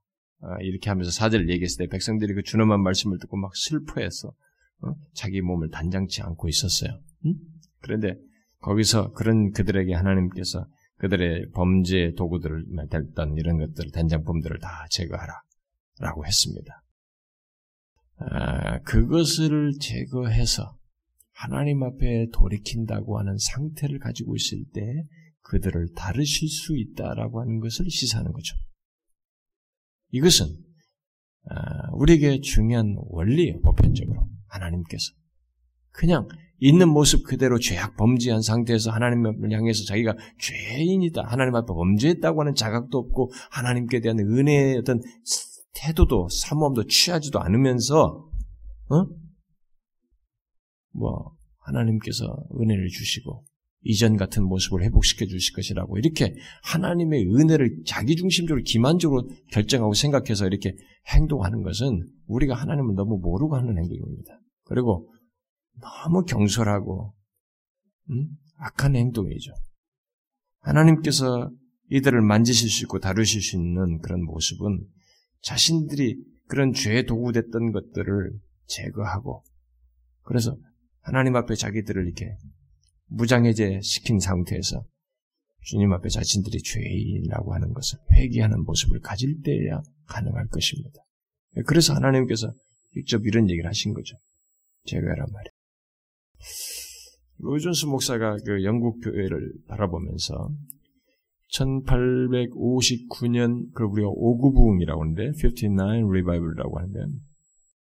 [0.42, 4.94] 아, 이렇게 하면서 사절을 얘기했을 때 백성들이 그 준엄한 말씀을 듣고 막 슬퍼해서 어?
[5.14, 7.00] 자기 몸을 단장치 않고 있었어요.
[7.82, 8.16] 그런데
[8.60, 15.34] 거기서 그런 그들에게 하나님께서 그들의 범죄 도구들을 됐던 이런 것들 단장품들을 다 제거하라
[16.00, 16.84] 라고 했습니다.
[18.18, 20.78] 아, 그것을 제거해서
[21.32, 24.82] 하나님 앞에 돌이킨다고 하는 상태를 가지고 있을 때
[25.42, 28.56] 그들을 다루실 수 있다라고 하는 것을 시사하는 거죠.
[30.12, 30.48] 이것은
[31.50, 33.62] 아, 우리에게 중요한 원리예요.
[33.62, 35.14] 보편적으로 하나님께서
[35.92, 36.28] 그냥
[36.60, 42.98] 있는 모습 그대로 죄악 범죄한 상태에서 하나님을 향해서 자기가 죄인이다 하나님 앞에 범죄했다고 하는 자각도
[42.98, 45.02] 없고 하나님께 대한 은혜의 어떤
[45.76, 48.30] 태도도 사모함도 취하지도 않으면서
[48.90, 49.06] 어?
[50.92, 52.26] 뭐 하나님께서
[52.60, 53.44] 은혜를 주시고
[53.82, 56.34] 이전 같은 모습을 회복시켜 주실 것이라고 이렇게
[56.64, 60.76] 하나님의 은혜를 자기중심적으로 기만적으로 결정하고 생각해서 이렇게
[61.14, 64.40] 행동하는 것은 우리가 하나님을 너무 모르고 하는 행동입니다.
[64.64, 65.12] 그리고
[65.80, 67.14] 너무 경솔하고
[68.10, 68.28] 음?
[68.58, 69.52] 악한 행동이죠.
[70.62, 71.52] 하나님께서
[71.92, 74.84] 이들을 만지실 수 있고 다루실 수 있는 그런 모습은
[75.46, 78.32] 자신들이 그런 죄의 도구됐던 것들을
[78.66, 79.44] 제거하고
[80.24, 80.58] 그래서
[81.02, 82.36] 하나님 앞에 자기들을 이렇게
[83.08, 84.84] 무장해제 시킨 상태에서
[85.62, 91.00] 주님 앞에 자신들이 죄인이라고 하는 것을 회개하는 모습을 가질 때야 가능할 것입니다.
[91.68, 92.52] 그래서 하나님께서
[92.94, 94.18] 직접 이런 얘기를 하신 거죠.
[94.86, 95.52] 제가란 말이에요.
[97.38, 100.50] 로이존스 목사가 그 영국 교회를 바라보면서
[101.52, 107.00] 1859년 그 우리가 오구 부흥이라고 하는데 59 revival이라고 하는데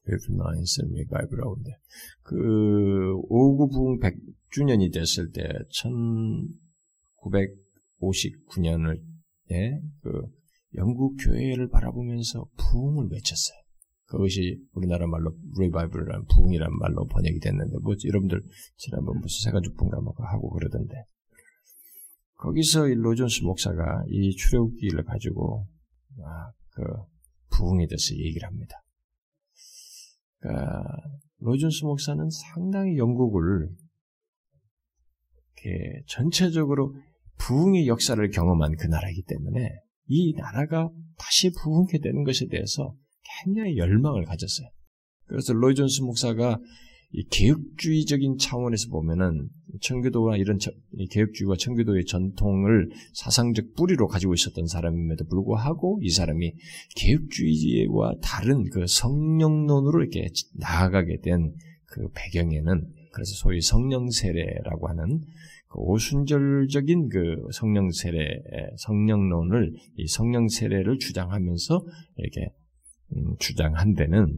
[0.08, 1.72] 59 revival이라고 하는데
[2.24, 5.48] 그 오구 부흥 100주년이 됐을 때
[8.02, 9.00] 1959년을
[9.52, 10.22] 예, 그
[10.76, 13.58] 영국 교회를 바라보면서 부흥을 외쳤어요.
[14.08, 18.44] 그것이 우리나라 말로 revival이라는 부흥이라는 말로 번역이 됐는데 뭐 여러분들
[18.78, 21.06] 지난번 무슨 세가죽분가 뭐 하고 그러던데
[22.38, 25.68] 거기서 이 로존스 목사가 이 출애굽기를 가지고
[26.24, 26.84] 아, 그
[27.52, 28.76] 부흥에 대해서 얘기를 합니다.
[30.40, 30.84] 그러니까
[31.40, 33.70] 로존스 목사는 상당히 영국을
[35.56, 36.96] 이렇게 전체적으로
[37.38, 39.70] 부흥의 역사를 경험한 그 나라이기 때문에
[40.08, 42.96] 이 나라가 다시 부흥게 되는 것에 대해서
[43.44, 44.70] 굉장히 열망을 가졌어요.
[45.26, 46.60] 그래서 로이존스 목사가
[47.12, 49.50] 이 개혁주의적인 차원에서 보면은
[49.82, 50.58] 청교도와 이런
[51.12, 56.54] 개혁주의와 청교도의 전통을 사상적 뿌리로 가지고 있었던 사람임에도 불구하고 이 사람이
[56.96, 61.54] 개혁주의와 다른 그 성령론으로 이렇게 나아가게 된
[61.96, 65.22] 그 배경에는 그래서 소위 성령 세례라고 하는
[65.70, 68.28] 그 오순절적인 그 성령 세례
[68.78, 71.86] 성령론을 이 성령 세례를 주장하면서
[72.18, 72.50] 이렇게
[73.16, 74.38] 음, 주장한 데는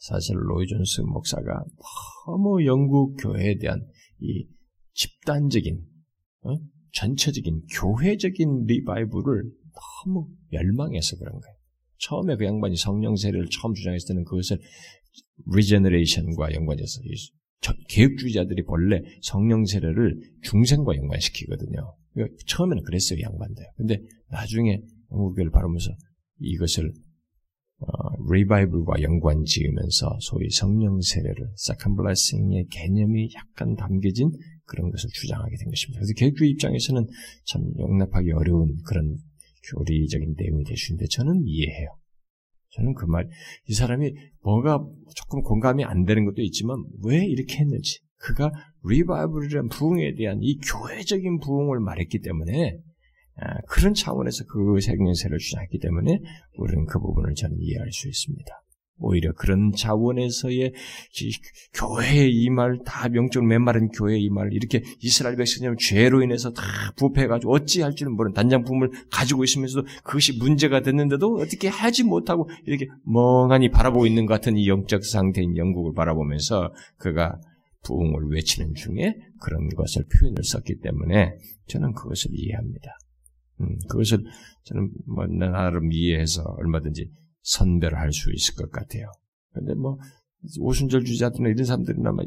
[0.00, 1.64] 사실 로이 존스 목사가
[2.26, 3.86] 너무 영국 교회에 대한
[4.20, 4.46] 이
[4.94, 5.80] 집단적인
[6.42, 6.56] 어?
[6.92, 9.42] 전체적인 교회적인 리바이벌을
[10.04, 11.56] 너무 열망해서 그런 거예요.
[11.98, 14.58] 처음에 그 양반이 성령 세례를 처음 주장했을 때는 그것을
[15.46, 17.00] regeneration과 연관해서
[17.88, 21.94] 개혁주의자들이 본래 성령 세례를 중생과 연관시키거든요.
[22.14, 23.64] 그러니까 처음에는 그랬어요, 양반들.
[23.76, 24.80] 근데 나중에
[25.10, 25.90] 영국교회를 바라보면서
[26.40, 26.92] 이것을 어,
[28.30, 34.30] 리바이벌과 연관 지으면서 소위 성령 세례를 second blessing의 개념이 약간 담겨진
[34.64, 36.00] 그런 것을 주장하게 된 것입니다.
[36.00, 37.06] 그래서 개혁주의 입장에서는
[37.46, 39.16] 참 용납하기 어려운 그런
[39.70, 41.88] 교리적인 내용이 있는데 저는 이해해요.
[42.70, 43.28] 저는 그 말,
[43.66, 44.12] 이 사람이
[44.42, 48.50] 뭐가 조금 공감이 안 되는 것도 있지만 왜 이렇게 했는지, 그가
[48.84, 52.87] 리바이블이라는 부흥에 대한 이 교회적인 부흥을 말했기 때문에 아,
[53.68, 56.20] 그런 차원에서 그 생명세를 주장했기 때문에
[56.56, 58.62] 우리는 그 부분을 저는 이해할 수 있습니다.
[59.00, 60.72] 오히려 그런 차원에서의
[61.74, 66.62] 교회의 이 말, 다 명적으로 메마른 교회의 이 말, 이렇게 이스라엘 백성이 죄로 인해서 다
[66.96, 73.70] 부패해가지고 어찌할 줄은 모르는 단장품을 가지고 있으면서도 그것이 문제가 됐는데도 어떻게 하지 못하고 이렇게 멍하니
[73.70, 77.38] 바라보고 있는 것 같은 이 영적 상태인 영국을 바라보면서 그가
[77.84, 81.34] 부흥을 외치는 중에 그런 것을 표현을 썼기 때문에
[81.68, 82.90] 저는 그것을 이해합니다.
[83.60, 84.24] 음, 그것을
[84.64, 87.10] 저는 뭐 나름 이해해서 얼마든지
[87.42, 89.10] 선별할 수 있을 것 같아요.
[89.52, 89.98] 근데 뭐
[90.60, 92.24] 오순절 주자들이나 이런 사람들이나 막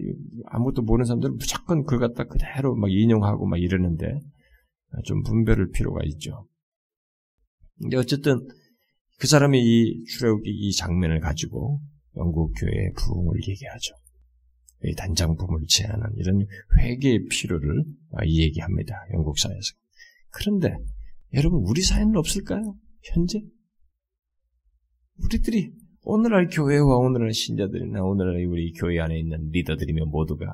[0.48, 4.20] 아무것도 모르는 사람들은 무조건 그걸 갖다 그대로 막 인용하고 막 이러는데
[5.06, 6.48] 좀 분별할 필요가 있죠.
[7.80, 8.48] 근데 어쨌든
[9.18, 11.80] 그 사람이 이 출애굽기 이 장면을 가지고
[12.18, 13.96] 영국 교회의 부흥을 얘기하죠.
[14.84, 16.46] 이 단장품을 제하는 이런
[16.80, 17.84] 회개의 필요를
[18.26, 18.96] 얘기합니다.
[19.14, 19.74] 영국 사회에서.
[20.32, 20.76] 그런데
[21.34, 22.76] 여러분, 우리 사회는 없을까요?
[23.04, 23.40] 현재?
[25.24, 25.72] 우리들이
[26.04, 30.46] 오늘날 교회와 오늘날 신자들이나 오늘날 우리 교회 안에 있는 리더들이며 모두가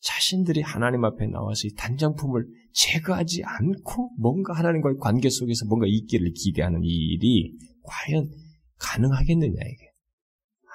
[0.00, 6.82] 자신들이 하나님 앞에 나와서 이 단장품을 제거하지 않고 뭔가 하나님과의 관계 속에서 뭔가 있기를 기대하는
[6.82, 8.30] 이 일이 과연
[8.78, 9.92] 가능하겠느냐, 이게.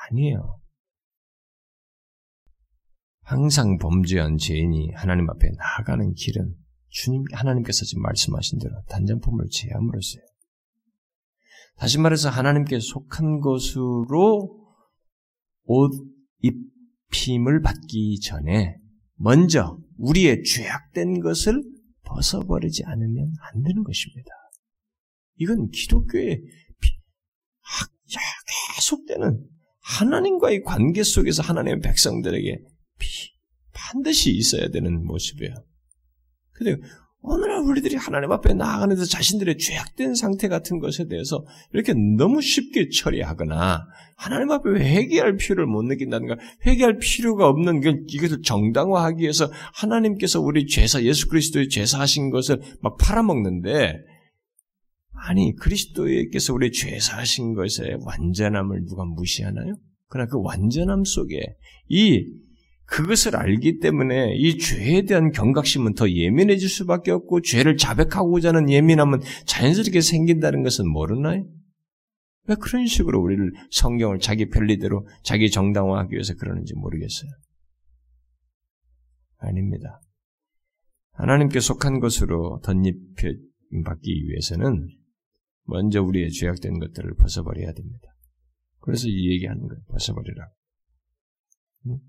[0.09, 0.59] 아니에요.
[3.21, 6.55] 항상 범죄한 죄인이 하나님 앞에 나아가는 길은
[6.95, 10.23] 주님, 하나님께서 지금 말씀하신 대로 단장품을 제함으로써요.
[11.75, 14.65] 다시 말해서 하나님께 속한 것으로
[15.65, 15.91] 옷
[16.39, 18.77] 입힘을 받기 전에
[19.15, 21.61] 먼저 우리의 죄악된 것을
[22.03, 24.29] 벗어버리지 않으면 안 되는 것입니다.
[25.35, 26.41] 이건 기독교의
[28.75, 29.45] 계속되는
[29.81, 32.57] 하나님과의 관계 속에서 하나님의 백성들에게
[33.73, 35.55] 반드시 있어야 되는 모습이에요.
[36.55, 36.77] 근데
[37.27, 42.89] 오늘날 우리들이 하나님 앞에 나아가는 데서 자신들의 죄악된 상태 같은 것에 대해서 이렇게 너무 쉽게
[42.89, 50.67] 처리하거나 하나님 앞에 회개할 필요를 못 느낀다든가 회개할 필요가 없는 이것을 정당화하기 위해서 하나님께서 우리
[50.67, 53.95] 죄사 예수 그리스도의 죄사하신 것을 막 팔아먹는데
[55.27, 59.73] 아니 그리스도께서 우리 죄사하신 것의 완전함을 누가 무시하나요?
[60.07, 61.41] 그러나 그 완전함 속에
[61.89, 62.23] 이
[62.85, 69.21] 그것을 알기 때문에 이 죄에 대한 경각심은 더 예민해질 수밖에 없고 죄를 자백하고자 하는 예민함은
[69.45, 71.45] 자연스럽게 생긴다는 것은 모르나요?
[72.47, 77.31] 왜 그런 식으로 우리를 성경을 자기 편리대로 자기 정당화하기 위해서 그러는지 모르겠어요.
[79.37, 79.99] 아닙니다.
[81.13, 83.33] 하나님께 속한 것으로 덧입혀
[83.83, 84.89] 받기 위해서는
[85.63, 88.15] 먼저 우리의 죄악된 것들을 벗어버려야 됩니다.
[88.79, 89.81] 그래서 이 얘기하는 거예요.
[89.87, 90.47] 벗어버리라.
[91.87, 91.99] 응?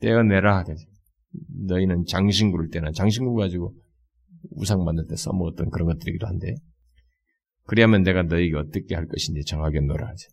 [0.00, 0.86] 때가 내라 하듯이.
[1.66, 3.74] 너희는 장신 구를 때나 장신 구 가지고
[4.50, 6.54] 우상 만들 때 써먹었던 그런 것들이기도 한데
[7.66, 10.26] 그리하면 내가 너희에게 어떻게 할 것인지 정하겠노라 하지.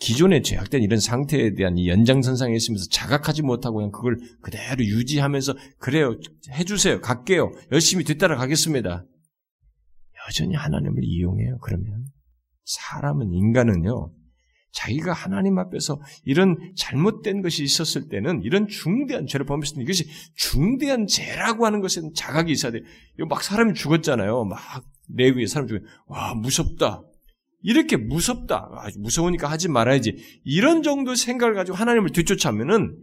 [0.00, 6.18] 기존의 죄악된 이런 상태에 대한 이 연장선상에 있으면서 자각하지 못하고 그냥 그걸 그대로 유지하면서 그래요
[6.50, 9.04] 해주세요 갈게요 열심히 뒤따라 가겠습니다.
[10.28, 11.58] 여전히 하나님을 이용해요.
[11.58, 12.04] 그러면
[12.64, 14.10] 사람은 인간은요
[14.76, 21.06] 자기가 하나님 앞에서 이런 잘못된 것이 있었을 때는 이런 중대한 죄를 범했을 때 이것이 중대한
[21.06, 22.80] 죄라고 하는 것은 자각이 있어야 돼.
[23.16, 24.44] 이거 막 사람이 죽었잖아요.
[24.44, 25.80] 막 내 위에 사람 죽어.
[26.06, 27.02] 와 무섭다.
[27.62, 28.68] 이렇게 무섭다.
[28.72, 30.42] 아, 무서우니까 하지 말아야지.
[30.44, 32.96] 이런 정도 생각을 가지고 하나님을 뒤쫓아면은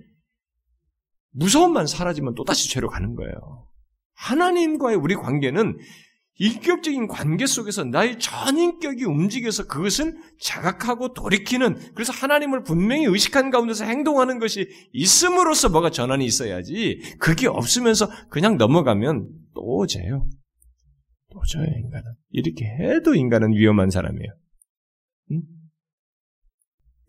[1.31, 3.67] 무서움만 사라지면 또다시 죄로 가는 거예요.
[4.15, 5.77] 하나님과의 우리 관계는
[6.39, 13.85] 인격적인 관계 속에서 나의 전 인격이 움직여서 그것을 자각하고 돌이키는 그래서 하나님을 분명히 의식한 가운데서
[13.85, 20.27] 행동하는 것이 있음으로써 뭐가 전환이 있어야지 그게 없으면서 그냥 넘어가면 또 져요.
[21.31, 22.03] 또 져요 인간은.
[22.31, 24.33] 이렇게 해도 인간은 위험한 사람이에요.
[25.31, 25.41] 응?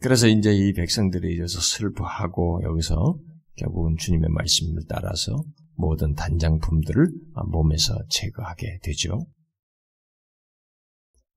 [0.00, 3.18] 그래서 이제 이 백성들이 이제서 슬퍼하고 여기서
[3.56, 5.42] 결국은 주님의 말씀을 따라서
[5.76, 7.08] 모든 단장품들을
[7.50, 9.26] 몸에서 제거하게 되죠.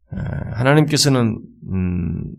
[0.10, 2.36] 하나님께서는 음,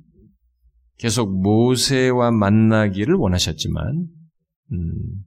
[0.96, 4.06] 계속 모세와 만나기를 원하셨지만
[4.72, 5.24] 음,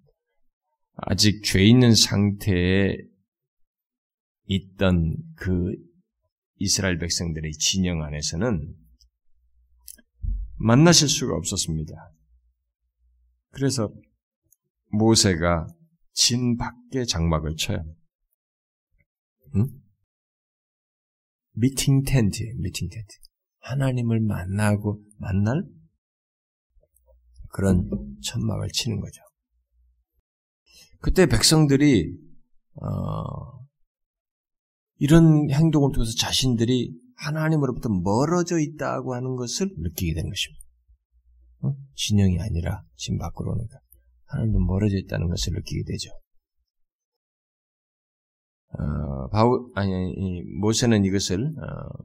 [0.95, 2.97] 아직 죄 있는 상태에
[4.45, 5.73] 있던 그
[6.57, 8.75] 이스라엘 백성들의 진영 안에서는
[10.57, 11.93] 만나실 수가 없었습니다.
[13.51, 13.91] 그래서
[14.91, 15.67] 모세가
[16.13, 17.83] 진 밖에 장막을 쳐요.
[19.55, 19.67] 응?
[21.53, 23.07] 미팅 텐트, 미팅 텐트.
[23.59, 25.63] 하나님을 만나고 만날
[27.49, 27.89] 그런
[28.21, 29.21] 천막을 치는 거죠.
[30.99, 32.17] 그때 백성들이
[32.75, 33.61] 어,
[34.97, 40.65] 이런 행동을 통해서 자신들이 하나님으로부터 멀어져 있다고 하는 것을 느끼게 되는 것입니다.
[41.63, 41.75] 어?
[41.95, 43.79] 진영이 아니라 진 밖으로 오니까.
[44.31, 46.09] 하나님도 멀어져 있다는 것을 느끼게 되죠.
[48.73, 52.03] 어, 바울 아니, 아니 모세는 이것을 어,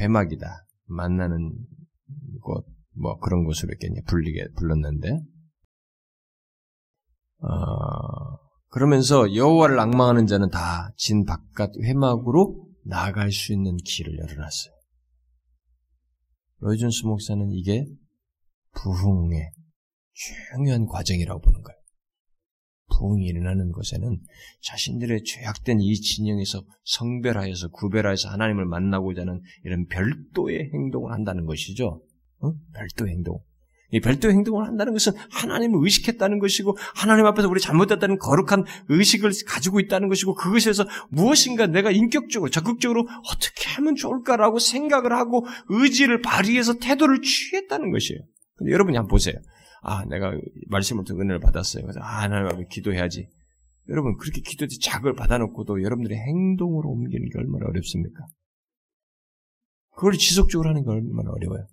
[0.00, 0.46] 회막이다
[0.86, 1.52] 만나는
[2.42, 5.10] 곳 뭐 그런 곳으로 이렇게 불리게 불렀는데
[7.40, 7.48] 어,
[8.68, 14.74] 그러면서 여호와를 악망하는 자는 다 진 바깥 회막으로 나갈 수 있는 길을 열어놨어요.
[16.60, 17.86] 로이준스 목사는 이게
[18.74, 19.52] 부흥의
[20.18, 21.78] 중요한 과정이라고 보는 거예요.
[22.90, 24.18] 부흥이 일어나는 것에는
[24.62, 32.02] 자신들의 죄악된 이 진영에서 성별하여서 구별하여서 하나님을 만나고자 하는 이런 별도의 행동을 한다는 것이죠.
[32.40, 32.52] 어?
[32.74, 33.40] 별도 행동.
[33.90, 39.80] 이 별도 행동을 한다는 것은 하나님을 의식했다는 것이고 하나님 앞에서 우리 잘못했다는 거룩한 의식을 가지고
[39.80, 47.22] 있다는 것이고 그것에서 무엇인가 내가 인격적으로 적극적으로 어떻게 하면 좋을까라고 생각을 하고 의지를 발휘해서 태도를
[47.22, 48.20] 취했다는 것이에요.
[48.56, 49.36] 근데 여러분이 한번 보세요.
[49.88, 50.32] 아, 내가
[51.04, 51.82] 듣고 은혜를 받았어요.
[51.82, 53.28] 그래서 아, 하나님 앞에 기도해야지.
[53.88, 58.26] 여러분 그렇게 기도지 자극을 받아놓고도 여러분들의 행동으로 옮기는 게 얼마나 어렵습니까?
[59.96, 61.66] 그걸 지속적으로 하는 게 얼마나 어려워요.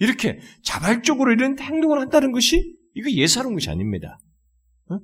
[0.00, 4.18] 이렇게 자발적으로 이런 행동을 한다는 것이 이거 예사로운 것이 아닙니다.
[4.90, 4.98] 어?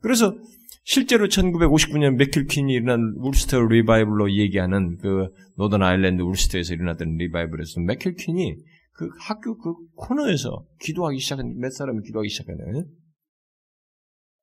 [0.00, 0.36] 그래서
[0.84, 8.56] 실제로 1959년 맥킬킨이 일어난 울스터 리바이블로 얘기하는 그 노던 아일랜드 울스터에서 일어났던 리바이블에서 맥킬킨이
[8.92, 12.84] 그 학교 그 코너에서 기도하기 시작한 몇 사람이 기도하기 시작하네.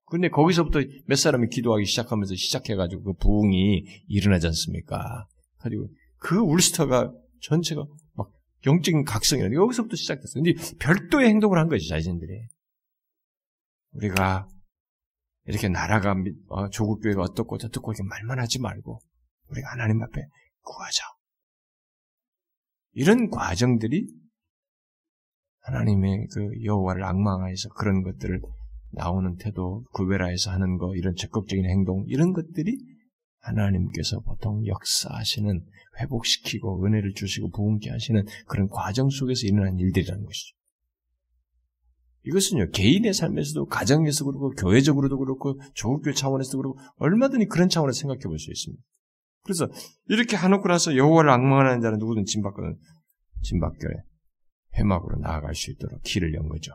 [0.06, 5.28] 근데 거기서부터 몇 사람이 기도하기 시작하면서 시작해가지고 그 부흥이 일어나지 않습니까?
[5.60, 8.32] 가지고 그 울스터가 전체가 막
[8.66, 10.44] 영적인 각성이 여기서부터 시작됐어요.
[10.44, 12.48] 근데 별도의 행동을 한 거지 자신들이.
[13.92, 14.48] 우리가
[15.46, 16.16] 이렇게 나라가
[16.48, 19.00] 어, 조국 교회가 어떻고 저떻고 이렇게 말만 하지 말고
[19.50, 20.22] 우리가 하나님 앞에
[20.62, 21.04] 구하자.
[22.94, 24.08] 이런 과정들이
[25.70, 28.42] 하나님의 그 여호와를 악망하여서 그런 것들을
[28.92, 32.78] 나오는 태도, 구별하여서 하는 거, 이런 적극적인 행동, 이런 것들이
[33.42, 35.62] 하나님께서 보통 역사하시는
[36.00, 40.56] 회복시키고 은혜를 주시고 부흥케 하시는 그런 과정 속에서 일어난 일들이라는 것이죠.
[42.26, 48.38] 이것은요, 개인의 삶에서도, 가정에서 그렇고, 교회적으로도 그렇고, 조국교 차원에서도 그렇고, 얼마든지 그런 차원에서 생각해 볼
[48.38, 48.84] 수 있습니다.
[49.44, 49.70] 그래서,
[50.10, 52.76] 이렇게 하놓고 나서 여호와를 악망하는 자는 누구든 진박거든,
[53.42, 53.94] 진박교회,
[54.80, 56.72] 회막으로 나아갈 수 있도록 길을 연 거죠.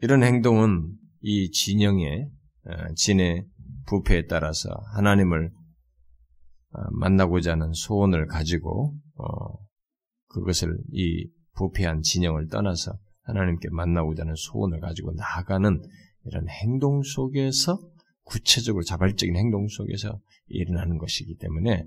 [0.00, 2.30] 이런 행동은 이 진영의
[2.66, 3.44] 어, 진의
[3.86, 5.50] 부패에 따라서 하나님을
[6.72, 9.24] 어, 만나고자 하는 소원을 가지고 어,
[10.28, 15.82] 그것을 이 부패한 진영을 떠나서 하나님께 만나고자 하는 소원을 가지고 나아가는
[16.24, 17.80] 이런 행동 속에서
[18.24, 21.84] 구체적으로 자발적인 행동 속에서 일어나는 것이기 때문에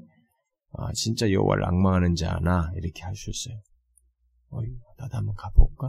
[0.73, 3.61] 아, 진짜 여호와를 악망하는 자나 이렇게 할 수 있어요.
[4.51, 5.87] 어이, 나도 한번 가볼까?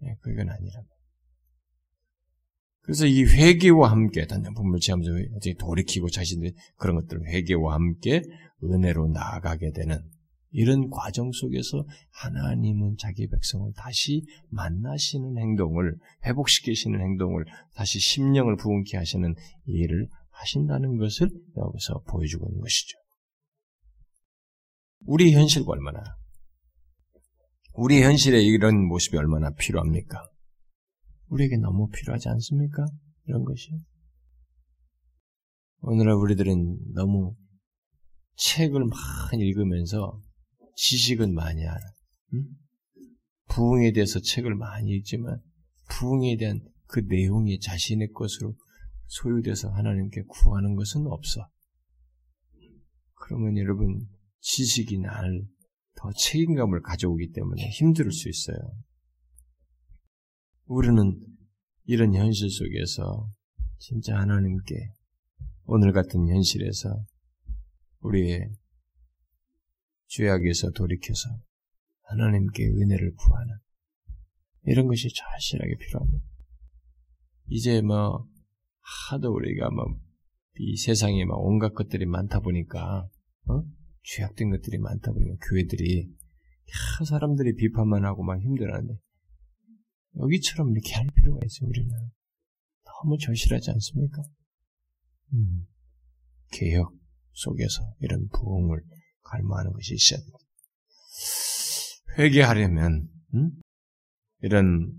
[0.00, 0.82] 네, 그건 아니라.
[2.82, 5.10] 그래서 이 회개와 함께 단장품을 취하면서
[5.58, 8.22] 돌이키고 자신의 그런 것들을 회개와 함께
[8.64, 10.02] 은혜로 나아가게 되는
[10.52, 19.34] 이런 과정 속에서 하나님은 자기 백성을 다시 만나시는 행동을 회복시키시는 행동을 다시 심령을 부흥케 하시는
[19.66, 22.98] 일을 하신다는 것을 여기서 보여주고 있는 것이죠.
[25.06, 26.02] 우리 현실과 얼마나
[27.72, 30.22] 우리 현실에 이런 모습이 얼마나 필요합니까?
[31.28, 32.84] 우리에게 너무 필요하지 않습니까?
[33.26, 33.70] 이런 것이.
[35.82, 37.36] 오늘날 우리들은 너무
[38.36, 40.20] 책을 많이 읽으면서
[40.76, 41.80] 지식은 많이 알아.
[42.34, 42.44] 응?
[43.48, 45.40] 부흥에 대해서 책을 많이 읽지만
[45.90, 48.56] 부흥에 대한 그 내용이 자신의 것으로
[49.06, 51.48] 소유돼서 하나님께 구하는 것은 없어.
[53.14, 54.06] 그러면 여러분
[54.40, 55.44] 지식이 날
[56.00, 58.56] 더 책임감을 가져오기 때문에 힘들 수 있어요.
[60.66, 61.20] 우리는
[61.84, 63.30] 이런 현실 속에서
[63.78, 64.74] 진짜 하나님께
[65.64, 67.04] 오늘 같은 현실에서
[68.00, 68.50] 우리의
[70.06, 71.28] 죄악에서 돌이켜서
[72.02, 73.54] 하나님께 은혜를 구하는
[74.64, 76.26] 이런 것이 절실하게 필요합니다.
[77.46, 78.26] 이제 뭐
[78.80, 80.10] 하도 우리가 뭐
[80.62, 83.08] 이 세상에 막 온갖 것들이 많다 보니까
[83.46, 83.62] 어?
[84.02, 88.94] 죄악된 것들이 많다 보니까 교회들이 야, 사람들이 비판만 하고 막 힘들어하는데
[90.16, 91.68] 여기처럼 이렇게 할 필요가 있어요.
[91.68, 91.90] 우리는
[92.84, 94.22] 너무 절실하지 않습니까?
[95.32, 95.66] 음,
[96.52, 96.92] 개혁
[97.32, 98.82] 속에서 이런 부흥을
[99.22, 100.38] 갈망하는 것이 있어야 됩니다.
[102.18, 103.50] 회개하려면 음?
[104.42, 104.92] 이런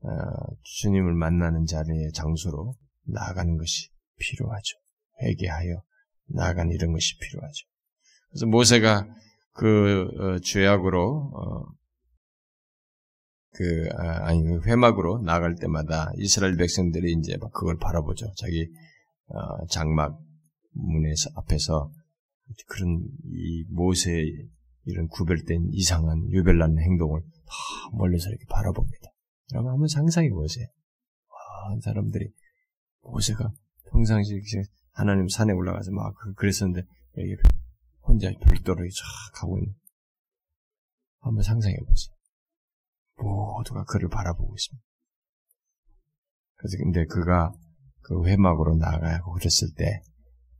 [0.00, 0.08] 어,
[0.62, 4.78] 주님을 만나는 자리의 장소로 나아가는 것이 필요하죠.
[5.22, 5.82] 회개하여
[6.26, 7.71] 나아가는 이런 것이 필요하죠.
[8.32, 9.06] 그래서 모세가
[9.52, 11.66] 그 어, 죄악으로 어,
[13.54, 18.32] 그 아, 아니 그 회막으로 나갈 때마다 이스라엘 백성들이 이제 막 그걸 바라보죠.
[18.36, 18.66] 자기
[19.26, 20.18] 어, 장막
[20.72, 21.90] 문에서 앞에서
[22.68, 24.48] 그런 이 모세의
[24.84, 29.10] 이런 구별된 이상한 유별난 행동을 다 멀리서 이렇게 바라봅니다.
[29.52, 30.66] 여러분 한번 상상해 보세요.
[31.28, 32.30] 와, 사람들이
[33.02, 33.52] 모세가
[33.90, 34.40] 평상시
[34.92, 36.86] 하나님 산에 올라가서 막 그, 그랬었는데
[37.18, 37.36] 여기
[38.12, 39.74] 혼자 별도로 쫙 가고 있는
[41.20, 42.14] 한번 상상해 보세요.
[43.16, 44.86] 모두가 그를 바라보고 있습니다.
[46.56, 47.54] 그래서 근데 그가
[48.00, 50.02] 그 회막으로 나가고 그랬을 때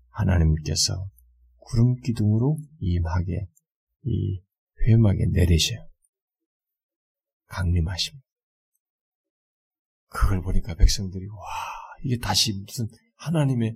[0.09, 1.11] 하나님께서
[1.59, 3.49] 구름 기둥으로 임하게
[4.05, 4.43] 이
[4.87, 5.87] 회막에 내리셔요.
[7.49, 8.25] 강림하십니다.
[10.09, 11.37] 그걸 보니까 백성들이 와
[12.03, 13.75] 이게 다시 무슨 하나님의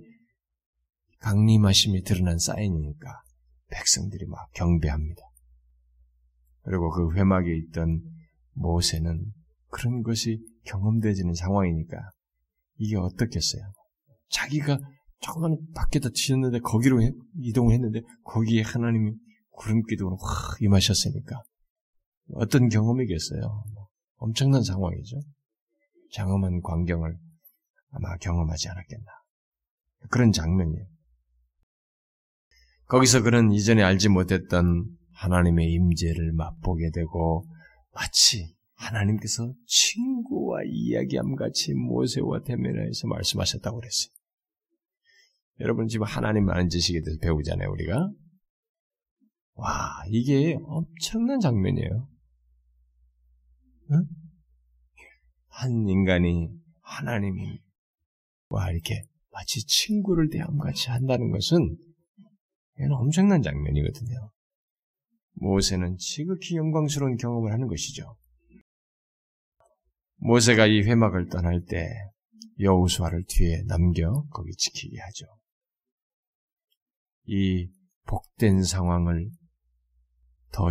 [1.19, 3.26] 강림하심이 드러난 사인이니까
[3.69, 5.21] 백성들이 막 경배합니다.
[6.63, 8.01] 그리고 그 회막에 있던
[8.53, 9.33] 모세는
[9.69, 11.97] 그런 것이 경험되지는 상황이니까
[12.77, 13.61] 이게 어떻겠어요?
[14.29, 14.77] 자기가
[15.19, 16.99] 조금만 밖에다 치셨는데 거기로
[17.39, 19.13] 이동을 했는데 거기에 하나님이
[19.51, 21.41] 구름 기둥으로 확 임하셨으니까
[22.33, 23.63] 어떤 경험이겠어요?
[24.17, 25.19] 엄청난 상황이죠.
[26.11, 27.17] 장엄한 광경을
[27.91, 29.05] 아마 경험하지 않았겠나.
[30.09, 30.85] 그런 장면이에요.
[32.87, 37.45] 거기서 그는 이전에 알지 못했던 하나님의 임재를 맛보게 되고
[37.93, 44.11] 마치 하나님께서 친구와 이야기함 같이 모세와 대면하여서 말씀하셨다고 그랬어요.
[45.59, 48.11] 여러분 지금 하나님 아는 지식에 대해서 배우잖아요, 우리가.
[49.55, 52.07] 와, 이게 엄청난 장면이에요.
[53.91, 54.05] 응?
[55.47, 56.49] 한 인간이
[56.81, 61.75] 하나님과 이렇게 마치 친구를 대함 같이 한다는 것은
[62.79, 64.31] 이건 엄청난 장면이거든요.
[65.33, 68.15] 모세는 지극히 영광스러운 경험을 하는 것이죠.
[70.17, 71.87] 모세가 이 회막을 떠날 때
[72.59, 75.25] 여우수아를 뒤에 남겨 거기 지키게 하죠.
[77.25, 77.69] 이
[78.05, 79.29] 복된 상황을
[80.51, 80.69] 더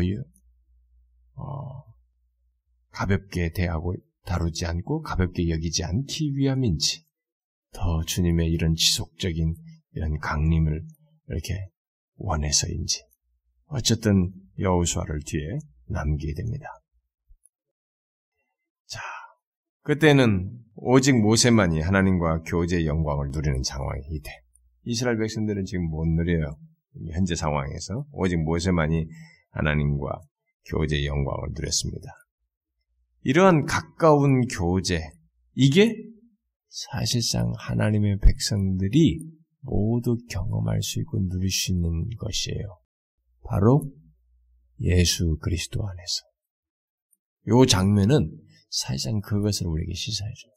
[1.35, 1.85] 어,
[2.91, 3.95] 가볍게 대하고
[4.25, 7.05] 다루지 않고 가볍게 여기지 않기 위함인지
[7.73, 9.55] 더 주님의 이런 지속적인
[9.93, 10.83] 이런 강림을
[11.29, 11.69] 이렇게
[12.17, 13.05] 원해서인지
[13.67, 15.59] 어쨌든 여우수아를 뒤에
[15.89, 16.67] 남기게 됩니다.
[18.87, 19.01] 자,
[19.83, 24.31] 그때는 오직 모세만이 하나님과 교제의 영광을 누리는 상황이 돼.
[24.85, 26.57] 이스라엘 백성들은 지금 못 누려요.
[27.13, 29.07] 현재 상황에서 오직 모세만이
[29.51, 30.21] 하나님과
[30.67, 32.11] 교제의 영광을 누렸습니다.
[33.23, 35.11] 이러한 가까운 교제,
[35.55, 35.97] 이게
[36.69, 39.21] 사실상 하나님의 백성들이
[39.67, 42.79] 모두 경험할 수 있고 누릴 수 있는 것이에요.
[43.45, 43.93] 바로
[44.81, 46.25] 예수 그리스도 안에서.
[47.49, 48.31] 요 장면은
[48.71, 50.53] 사실상 그것을 우리에게 시사해줘요.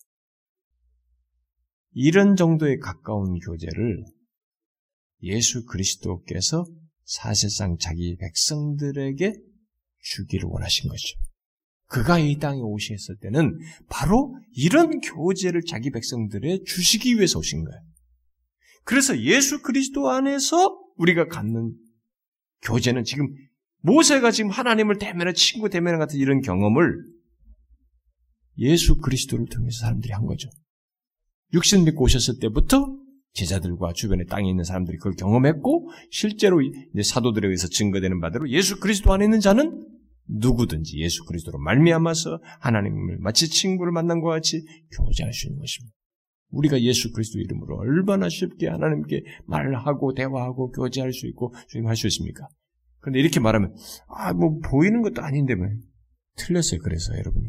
[1.91, 4.03] 이런 정도의 가까운 교제를
[5.23, 6.65] 예수 그리스도께서
[7.03, 9.33] 사실상 자기 백성들에게
[10.01, 11.19] 주기를 원하신 거죠.
[11.85, 13.57] 그가 이 땅에 오셨을 때는
[13.89, 17.81] 바로 이런 교제를 자기 백성들에 주시기 위해서 오신 거예요.
[18.89, 21.75] 그래서 예수 그리스도 안에서 우리가 갖는
[22.63, 23.27] 교제는 지금
[23.81, 26.95] 모세가 지금 하나님을 대면해 친구 대면해 같은 이런 경험을
[28.57, 30.49] 예수 그리스도를 통해서 사람들이 한 거죠.
[31.53, 32.97] 육신 믿고 오셨을 때부터
[33.33, 39.13] 제자들과 주변에 땅에 있는 사람들이 그걸 경험했고 실제로 이제 사도들에 의해서 증거되는 바대로 예수 그리스도
[39.13, 39.85] 안에 있는 자는
[40.25, 44.65] 누구든지 예수 그리스도로 말미암아서 하나님을 마치 친구를 만난 것 같이
[44.97, 45.98] 교제할 수 있는 것입니다.
[46.51, 52.47] 우리가 예수 그리스도 이름으로 얼마나 쉽게 하나님께 말을 하고 대화하고 교제할 수 있고 주님 있습니까?
[52.99, 53.75] 그런데 이렇게 말하면
[54.07, 55.67] 아 뭐 보이는 것도 아닌데 뭐
[56.37, 56.79] 틀렸어요.
[56.81, 57.47] 그래서 여러분이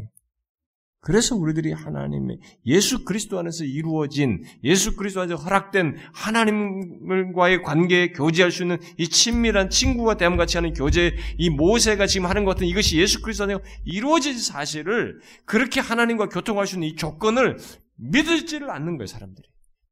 [1.03, 8.65] 그래서 우리들이 하나님의 예수 그리스도 안에서 이루어진 예수 그리스도 안에서 허락된 하나님과의 관계에 교제할 수
[8.65, 12.99] 있는 이 친밀한 친구와 대함 같이 하는 교제 이 모세가 지금 하는 것 같은 이것이
[12.99, 17.57] 예수 그리스도 안에서 이루어진 사실을 그렇게 하나님과 교통할 수 있는 이 조건을
[18.01, 19.49] 믿을지를 않는 거예요 사람들이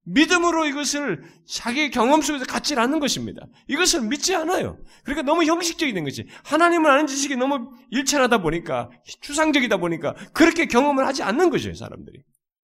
[0.08, 3.46] 믿음으로 이것을 자기 경험 속에서 갖지 않는 것입니다.
[3.68, 4.78] 이것을 믿지 않아요.
[5.04, 6.26] 그러니까 너무 형식적이 된 거지.
[6.44, 8.90] 하나님을 아는 지식이 너무 일천하다 보니까,
[9.20, 12.22] 추상적이다 보니까, 그렇게 경험을 하지 않는 거죠, 사람들이.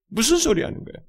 [0.08, 1.06] 무슨 소리 하는 거예요?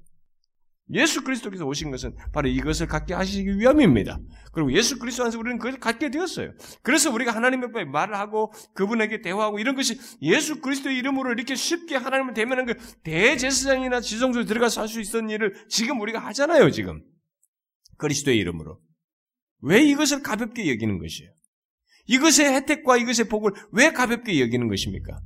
[0.92, 4.20] 예수 그리스도께서 오신 것은 바로 이것을 갖게 하시기 위함입니다.
[4.52, 6.52] 그리고 예수 그리스도 안에서 우리는 그것을 갖게 되었어요.
[6.82, 11.96] 그래서 우리가 하나님 앞에 말을 하고 그분에게 대화하고 이런 것이 예수 그리스도의 이름으로 이렇게 쉽게
[11.96, 17.02] 하나님을 대면한 그 대제사장이나 지성소에 들어가서 할 수 있었던 일을 지금 우리가 하잖아요, 지금.
[17.98, 18.80] 그리스도의 이름으로.
[19.62, 21.32] 왜 이것을 가볍게 여기는 것이에요?
[22.06, 25.18] 이것의 혜택과 이것의 복을 왜 가볍게 여기는 것입니까?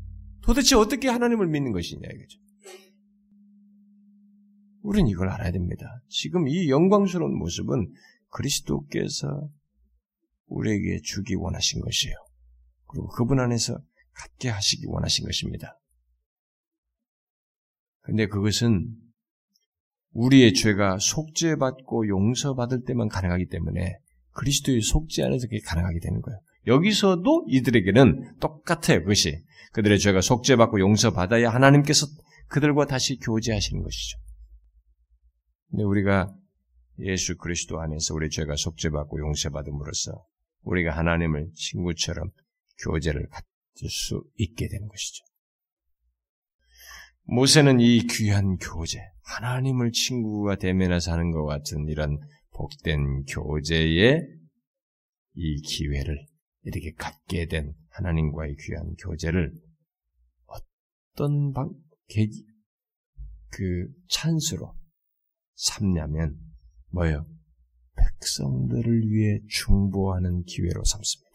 [0.42, 2.38] 도대체 어떻게 하나님을 믿는 것이냐 이거죠.
[4.82, 5.84] 우리는 이걸 알아야 됩니다.
[6.08, 7.92] 지금 이 영광스러운 모습은
[8.30, 9.48] 그리스도께서
[10.46, 12.14] 우리에게 주기 원하신 것이에요.
[12.86, 13.78] 그리고 그분 안에서
[14.12, 15.78] 갖게 하시기 원하신 것입니다.
[18.00, 18.88] 근데 그것은
[20.12, 23.98] 우리의 죄가 속죄받고 용서받을 때만 가능하기 때문에
[24.32, 26.40] 그리스도의 속죄 안에서 그게 가능하게 되는 거예요.
[26.66, 29.42] 여기서도 이들에게는 똑같아요, 그것이.
[29.72, 32.06] 그들의 죄가 속죄받고 용서받아야 하나님께서
[32.48, 34.18] 그들과 다시 교제하시는 것이죠.
[35.70, 36.34] 근데 우리가
[36.98, 40.26] 예수 그리스도 안에서 우리 죄가 속죄받고 용서받음으로써
[40.62, 42.30] 우리가 하나님을 친구처럼
[42.84, 45.24] 교제를 갖을 수 있게 되는 것이죠.
[47.24, 52.18] 모세는 이 귀한 교제, 하나님을 친구가 대면해서 하는 것 같은 이런
[52.52, 54.26] 복된 교제의
[55.34, 56.26] 이 기회를
[56.64, 59.54] 이렇게 갖게 된 하나님과의 귀한 교제를
[60.46, 61.70] 어떤 방,
[62.08, 62.44] 계기,
[63.50, 64.74] 그 찬스로
[65.60, 66.38] 삼냐면
[66.90, 67.26] 뭐예요?
[67.96, 71.30] 백성들을 위해 중보하는 기회로 삼습니다.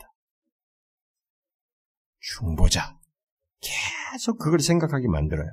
[2.19, 2.97] 중보자.
[3.61, 5.49] 계속 그걸 생각하게 만들어요.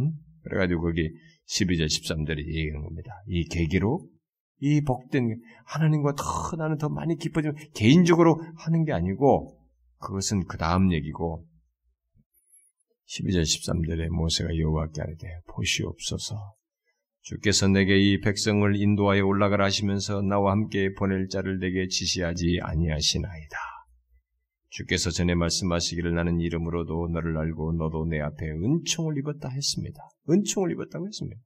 [0.00, 0.12] 응?
[0.42, 1.08] 그래가지고 거기
[1.48, 3.12] 12절 13절에 얘기하는 겁니다.
[3.26, 4.08] 이 계기로
[4.58, 9.60] 이 복된 하나님과 더 나는 더 많이 기뻐지면 개인적으로 하는 게 아니고
[9.98, 11.46] 그것은 그 다음 얘기고
[13.06, 16.54] 12절 13절에 모세가 여호와께 하되 보시옵소서
[17.24, 23.56] 주께서 내게 이 백성을 인도하여 올라가라 하시면서 나와 함께 보낼 자를 내게 지시하지 아니하시나이다.
[24.68, 30.02] 주께서 전에 말씀하시기를 나는 이름으로도 너를 알고 너도 내 앞에 은총을 입었다 했습니다.
[30.28, 31.40] 은총을 입었다고 했습니다.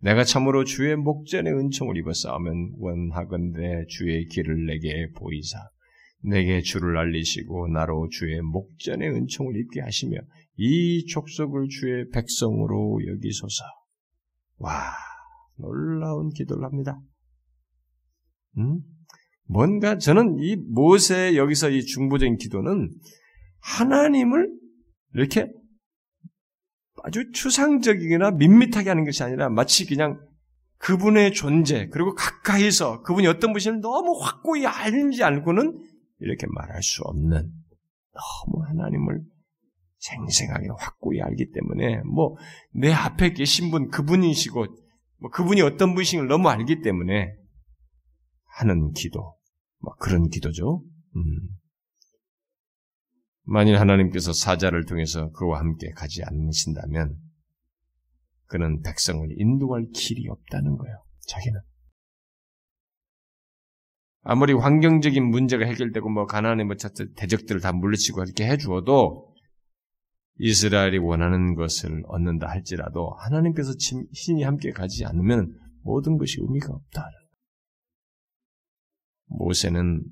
[0.00, 5.56] 내가 참으로 주의 목전에 은총을 입었사오면 원하건대 주의 길을 내게 보이사
[6.22, 10.18] 내게 주를 알리시고 나로 주의 목전에 은총을 입게 하시며
[10.56, 13.64] 이 족속을 주의 백성으로 여기소서.
[14.58, 14.92] 와,
[15.56, 17.00] 놀라운 기도를 합니다.
[18.58, 18.80] 음?
[19.46, 22.90] 뭔가 저는 이 모세 여기서 이 중보적인 기도는
[23.60, 24.50] 하나님을
[25.14, 25.50] 이렇게
[27.02, 30.18] 아주 추상적이거나 밋밋하게 하는 것이 아니라 마치 그냥
[30.78, 35.78] 그분의 존재 그리고 가까이서 그분이 어떤 분인지 너무 확고히 알지 않고는
[36.20, 37.52] 이렇게 말할 수 없는
[38.12, 39.20] 너무 하나님을
[39.98, 42.36] 생생하게 확고히 알기 때문에 뭐
[42.72, 44.66] 내 앞에 계신 분 그분이시고
[45.24, 47.34] 뭐 그분이 어떤 분이신걸 너무 알기 때문에
[48.44, 49.34] 하는 기도
[49.78, 50.84] 뭐 그런 기도죠.
[51.16, 51.48] 음.
[53.44, 57.16] 만일 하나님께서 사자를 통해서 그와 함께 가지 않으신다면
[58.48, 61.02] 그는 백성을 인도할 길이 없다는 거예요.
[61.26, 61.58] 자기는.
[64.24, 66.76] 아무리 환경적인 문제가 해결되고 뭐 가나안의 뭐
[67.16, 69.33] 대적들을 다 물리치고 이렇게 해주어도
[70.38, 73.72] 이스라엘이 원하는 것을 얻는다 할지라도 하나님께서
[74.12, 77.08] 신이 함께 가지 않으면 모든 것이 의미가 없다.
[79.26, 80.02] 모세는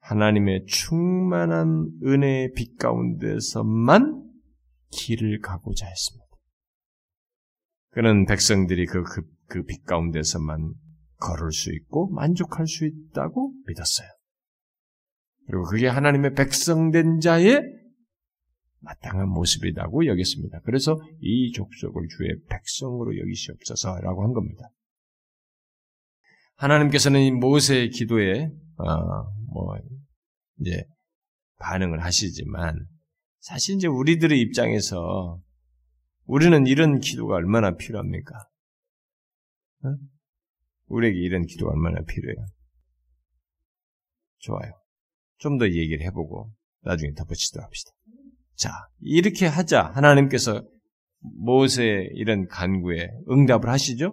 [0.00, 4.24] 하나님의 충만한 은혜의 빛 가운데서만
[4.90, 6.26] 길을 가고자 했습니다.
[7.90, 10.74] 그는 백성들이 그, 그, 그빛 가운데서만
[11.20, 14.08] 걸을 수 있고 만족할 수 있다고 믿었어요.
[15.46, 17.60] 그리고 그게 하나님의 백성된 자의
[18.80, 20.60] 마땅한 모습이라고 여겼습니다.
[20.64, 24.70] 그래서 이 족속을 주의 백성으로 여기시옵소서라고 한 겁니다.
[26.56, 29.22] 하나님께서는 이 모세의 기도에 어,
[29.52, 29.76] 뭐
[30.60, 30.84] 이제
[31.58, 32.86] 반응을 하시지만
[33.40, 35.40] 사실 이제 우리들의 입장에서
[36.24, 38.34] 우리는 이런 기도가 얼마나 필요합니까?
[39.84, 39.96] 어?
[40.86, 42.46] 우리에게 이런 기도가 얼마나 필요해요?
[44.38, 44.72] 좋아요.
[45.38, 46.52] 좀 더 얘기를 해보고
[46.82, 47.92] 나중에 덧붙이도록 합시다.
[48.58, 50.66] 자, 이렇게 하자 하나님께서
[51.20, 54.12] 모세의 이런 간구에 응답을 하시죠?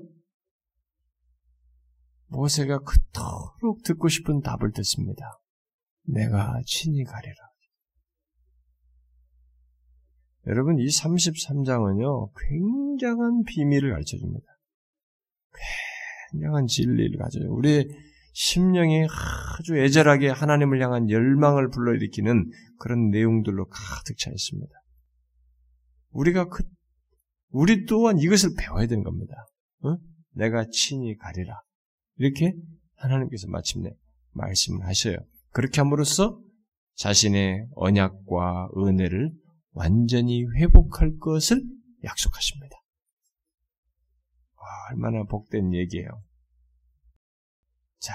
[2.28, 5.40] 모세가 그토록 듣고 싶은 답을 듣습니다.
[6.04, 7.36] 내가 친히 가리라.
[10.46, 14.46] 여러분, 이 33장은요, 굉장한 비밀을 가르쳐 줍니다.
[16.32, 17.52] 굉장한 진리를 가져요.
[17.52, 17.88] 우리의
[18.38, 19.08] 심령이
[19.58, 24.74] 아주 애절하게 하나님을 향한 열망을 불러일으키는 그런 내용들로 가득 차 있습니다.
[26.12, 26.64] 우리가 그,
[27.52, 29.34] 우리 또한 이것을 배워야 되는 겁니다.
[29.84, 29.96] 어?
[30.32, 31.62] 내가 친히 가리라.
[32.18, 32.54] 이렇게
[32.98, 33.92] 하나님께서 마침내
[34.32, 35.16] 말씀을 하셔요.
[35.52, 36.38] 그렇게 함으로써
[36.96, 39.32] 자신의 언약과 은혜를
[39.72, 41.64] 완전히 회복할 것을
[42.04, 42.76] 약속하십니다.
[44.58, 46.25] 와, 얼마나 복된 얘기예요.
[48.00, 48.14] 자,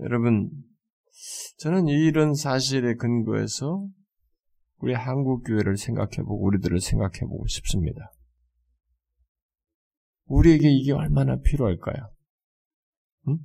[0.00, 0.50] 여러분,
[1.58, 3.86] 저는 이런 사실에 근거해서
[4.78, 8.12] 우리 한국 교회를 생각해보고 우리들을 생각해보고 싶습니다.
[10.26, 12.10] 우리에게 이게 얼마나 필요할까요?
[13.28, 13.38] 응?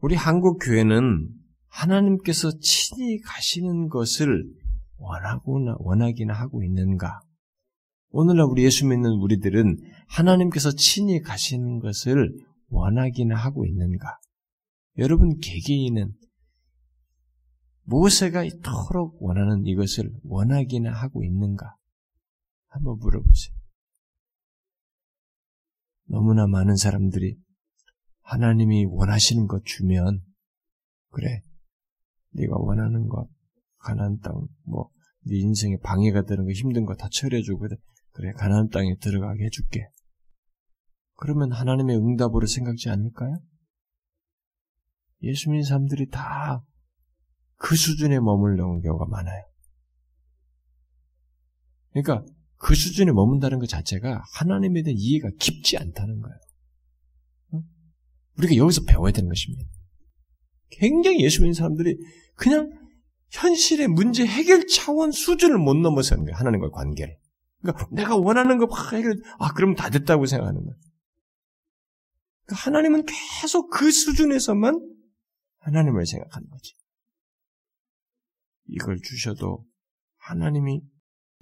[0.00, 1.28] 우리 한국 교회는
[1.68, 4.44] 하나님께서 친히 가시는 것을
[4.96, 7.20] 원하고나 원하기나 하고 있는가?
[8.10, 12.36] 오늘날 우리 예수 믿는 우리들은 하나님께서 친히 가시는 것을
[12.72, 14.18] 원하기나 하고 있는가?
[14.98, 16.12] 여러분 개개인은
[17.84, 21.76] 모세가 이토록 원하는 이것을 원하기나 하고 있는가?
[22.68, 23.54] 한번 물어보세요.
[26.06, 27.36] 너무나 많은 사람들이
[28.22, 30.22] 하나님이 원하시는 것 주면
[31.10, 31.42] 그래
[32.30, 33.28] 네가 원하는 것
[33.78, 34.90] 가나안 땅뭐
[35.26, 37.68] 네 인생에 방해가 되는 거 힘든 거 다 처리해주고
[38.12, 39.88] 그래 가나안 땅에 들어가게 해줄게.
[41.22, 43.40] 그러면 하나님의 응답으로 생각지 않을까요?
[45.22, 46.64] 예수 믿는 사람들이 다
[47.62, 49.44] 그 수준에 머물러온 경우가 많아요.
[51.92, 52.24] 그러니까
[52.56, 57.62] 그 수준에 머문다는 것 자체가 하나님에 대한 이해가 깊지 않다는 거예요.
[58.38, 59.62] 우리가 여기서 배워야 되는 것입니다.
[60.70, 61.96] 굉장히 예수 믿는 사람들이
[62.34, 62.68] 그냥
[63.30, 66.36] 현실의 문제 해결 차원 수준을 못 넘어서는 거예요.
[66.36, 67.16] 하나님과의 관계를.
[67.60, 70.76] 그러니까 내가 원하는 거 해결, 아, 그럼 다 됐다고 생각하는 거예요.
[72.52, 73.06] 그러니까 하나님은
[73.40, 74.78] 계속 그 수준에서만
[75.60, 76.74] 하나님을 생각하는 거지.
[78.66, 79.64] 이걸 주셔도
[80.18, 80.82] 하나님이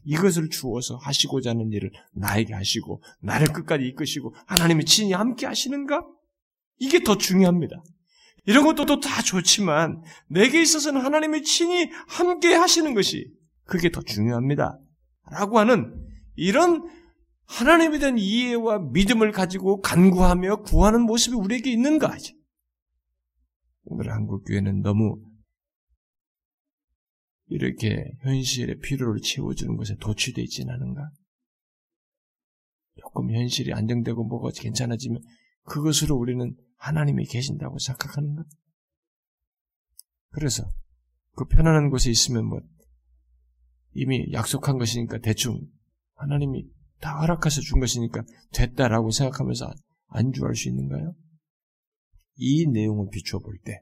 [0.04, 6.06] 이것을 주어서 하시고자 하는 일을 나에게 하시고 나를 끝까지 이끄시고 하나님이 친히 함께 하시는가?
[6.78, 7.82] 이게 더 중요합니다.
[8.46, 13.30] 이런 것도 다 좋지만 내게 있어서는 하나님이 친히 함께 하시는 것이
[13.64, 14.78] 그게 더 중요합니다.
[15.30, 16.88] 라고 하는 이런
[17.50, 22.16] 하나님에 대한 이해와 믿음을 가지고 간구하며 구하는 모습이 우리에게 있는가.
[23.84, 25.20] 오늘 한국 교회는 너무
[27.46, 31.10] 이렇게 현실의 필요를 채워주는 것에 도취되어 있지는 않은가?
[33.00, 35.20] 조금 현실이 안정되고 뭐가 괜찮아지면
[35.64, 38.46] 그것으로 우리는 하나님이 계신다고 생각하는 것.
[40.30, 40.62] 그래서
[41.34, 42.60] 그 편안한 곳에 있으면 뭐
[43.92, 45.60] 이미 약속한 것이니까 대충
[46.14, 46.70] 하나님이
[47.00, 48.22] 다 허락해서 준 것이니까
[48.52, 49.72] 됐다라고 생각하면서
[50.08, 51.14] 안주할 수 있는가요?
[52.36, 53.80] 이 내용을 비추어 볼 때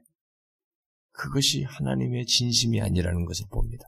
[1.11, 3.83] 그것이 하나님의 진심이 아니라는 것을 봅니다.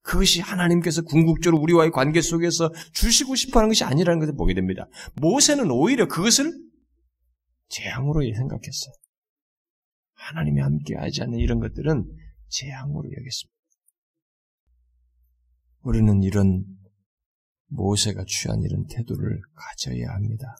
[0.00, 4.86] 그 그것이 하나님께서 궁극적으로 우리와의 관계 속에서 주시고 싶어 하는 것이 아니라는 것을 보게 됩니다.
[5.20, 6.52] 모세는 오히려 그것을
[7.68, 8.94] 재앙으로 생각했어요.
[10.14, 12.04] 하나님이 함께 하지 않는 이런 것들은
[12.48, 13.54] 재앙으로 여겼습니다.
[15.80, 16.64] 우리는 이런
[17.74, 20.56] 모세가 취한 이런 태도를 가져야 합니다.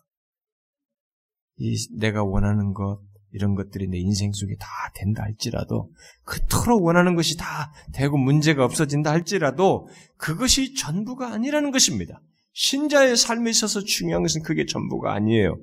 [1.57, 3.01] 이 내가 원하는 것
[3.31, 5.93] 이런 것들이 내 인생 속에 다 된다 할지라도
[6.25, 12.21] 그토록 원하는 것이 다 되고 문제가 없어진다 할지라도 그것이 전부가 아니라는 것입니다.
[12.53, 15.59] 신자의 삶에 있어서 중요한 것은 그게 전부가 아니에요.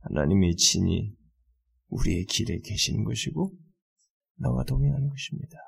[0.00, 1.12] 하나님이 친히
[1.88, 3.52] 우리의 길에 계시는 것이고
[4.36, 5.58] 나와 동행하는 것입니다.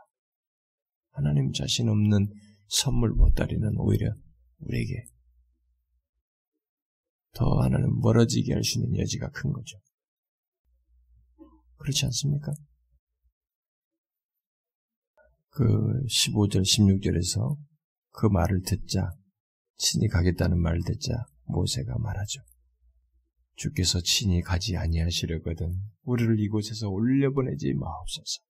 [1.10, 2.32] 하나님 자신 없는
[2.70, 4.14] 선물 보따리는 오히려
[4.60, 5.04] 우리에게
[7.32, 9.78] 더 하나는 멀어지게 할 수 있는 여지가 큰 거죠.
[11.76, 12.52] 그렇지 않습니까?
[15.48, 17.58] 그 15절, 16절에서
[18.12, 19.10] 그 말을 듣자,
[19.76, 21.12] 친히 가겠다는 말을 듣자
[21.44, 22.40] 모세가 말하죠.
[23.56, 28.49] 주께서 친히 가지 아니하시려거든 우리를 이곳에서 올려보내지 마옵소서.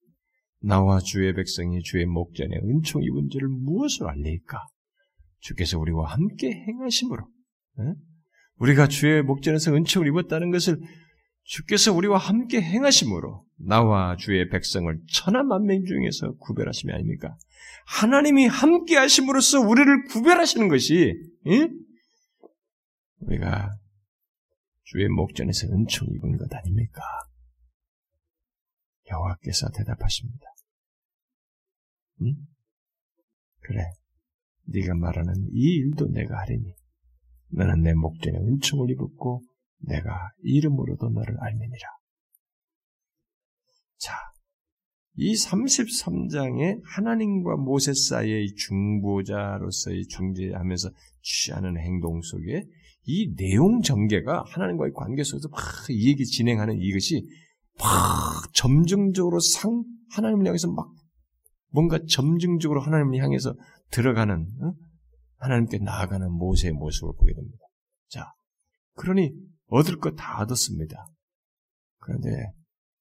[0.63, 4.59] 나와 주의 백성이 주의 목전에 은총 입은 줄을 무엇을 알리까?
[5.41, 7.27] 주께서 우리와 함께 행하심으로
[7.81, 7.83] 에?
[8.57, 10.79] 우리가 주의 목전에서 은총을 입었다는 것을
[11.45, 17.37] 주께서 우리와 함께 행하심으로 나와 주의 백성을 천하 만명 중에서 구별하심이 아닙니까?
[17.87, 21.15] 하나님이 함께 하심으로써 우리를 구별하시는 것이
[21.47, 21.69] 에?
[23.21, 23.71] 우리가
[24.85, 27.03] 주의 목전에서 은총 입은 것 아닙니까?
[29.11, 30.47] 여호와께서 대답하십니다.
[32.23, 32.35] 응?
[33.61, 33.85] 그래,
[34.65, 36.75] 네가 말하는 이 일도 내가 하리니
[37.53, 39.43] 너는 내 목전에 은총을 입었고
[39.79, 41.89] 내가 이름으로도 너를 알매니라.
[43.99, 44.15] 자,
[45.17, 50.91] 이 33장의 하나님과 모세 사이의 중보자로서의 중재하면서
[51.23, 52.65] 취하는 행동 속에
[53.05, 57.27] 이 내용 전개가 하나님과의 관계 속에서 막이 얘기 진행하는 이것이
[57.81, 60.93] 막 점증적으로 상 하나님을 향해서 막
[61.73, 63.55] 뭔가 점증적으로 하나님을 향해서
[63.91, 64.73] 들어가는 어?
[65.37, 67.65] 하나님께 나아가는 모세의 모습을 보게 됩니다.
[68.09, 68.33] 자,
[68.95, 69.33] 그러니
[69.69, 71.07] 얻을 것 다 얻었습니다.
[71.99, 72.29] 그런데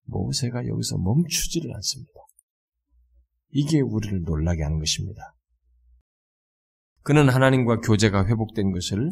[0.06, 2.12] 모세가 여기서 멈추지를 않습니다.
[3.50, 5.34] 이게 우리를 놀라게 하는 것입니다.
[7.02, 9.12] 그는 하나님과 교제가 회복된 것을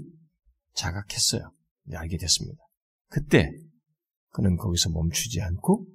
[0.74, 1.52] 자각했어요.
[1.94, 2.62] 알게 됐습니다.
[3.10, 3.52] 그때
[4.38, 5.88] 그는 거기서 멈추지 않고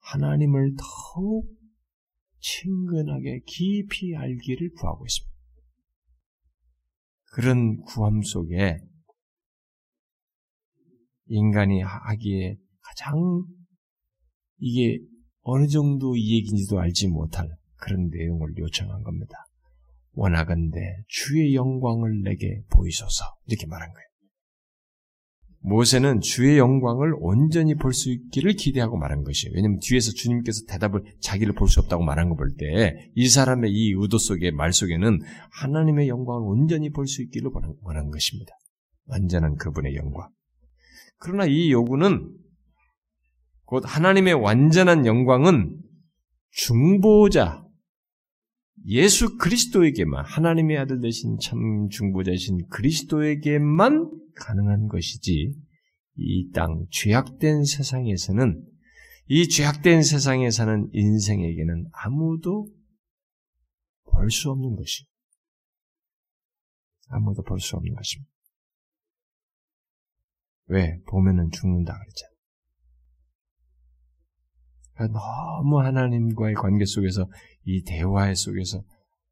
[0.00, 0.74] 하나님을
[1.14, 1.50] 더욱
[2.38, 5.30] 친근하게 깊이 알기를 구하고 있습니다.
[7.32, 8.80] 그런 구함 속에
[11.28, 13.46] 인간이 하기에 가장
[14.58, 15.02] 이게
[15.40, 19.46] 어느 정도 이 얘기인지도 알지 못할 그런 내용을 요청한 겁니다.
[20.12, 20.78] 원하건대
[21.08, 24.09] 주의 영광을 내게 보이소서 이렇게 말한 거예요.
[25.62, 29.52] 모세는 주의 영광을 온전히 볼 수 있기를 기대하고 말한 것이에요.
[29.54, 33.92] 왜냐하면 뒤에서 주님께서 대답을 자기를 볼 수 없다고 말한 거 볼 때 이 사람의 이
[33.92, 35.20] 의도 속에 말 속에는
[35.52, 37.50] 하나님의 영광을 온전히 볼 수 있기를
[37.82, 38.52] 원한 것입니다.
[39.06, 40.28] 완전한 그분의 영광.
[41.18, 42.32] 그러나 이 요구는
[43.66, 45.76] 곧 하나님의 완전한 영광은
[46.52, 47.64] 중보자
[48.86, 54.10] 예수 그리스도에게만 하나님의 아들 되신 참 중보자이신 그리스도에게만
[54.40, 55.54] 가능한 것이지
[56.16, 58.66] 이 땅 죄악된 세상에서는
[59.28, 62.68] 이 죄악된 세상에 사는 인생에게는 아무도
[64.04, 65.06] 볼 수 없는 것이
[67.08, 68.30] 아무도 볼 수 없는 것입니다.
[70.66, 71.00] 왜?
[71.08, 72.36] 보면은 죽는다 그랬잖아요.
[74.94, 77.28] 그러니까 너무 하나님과의 관계 속에서
[77.64, 78.84] 이 대화 속에서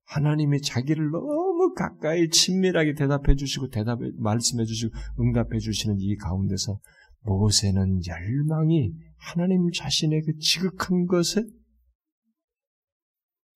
[0.05, 1.48] 하나님이 자기를 너무
[1.79, 6.81] 가까이 친밀하게 대답해 주시고 대답해 말씀해 주시고 응답해 주시는 이 가운데서
[7.20, 11.45] 모세는 열망이 하나님 자신의 그 지극한 것에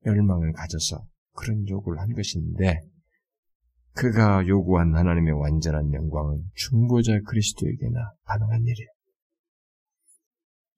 [0.06, 2.80] 열망을 가져서 그런 요구를 한 것인데
[3.94, 8.88] 그가 요구한 하나님의 완전한 영광은 중보자 그리스도에게나 가능한 일이에요.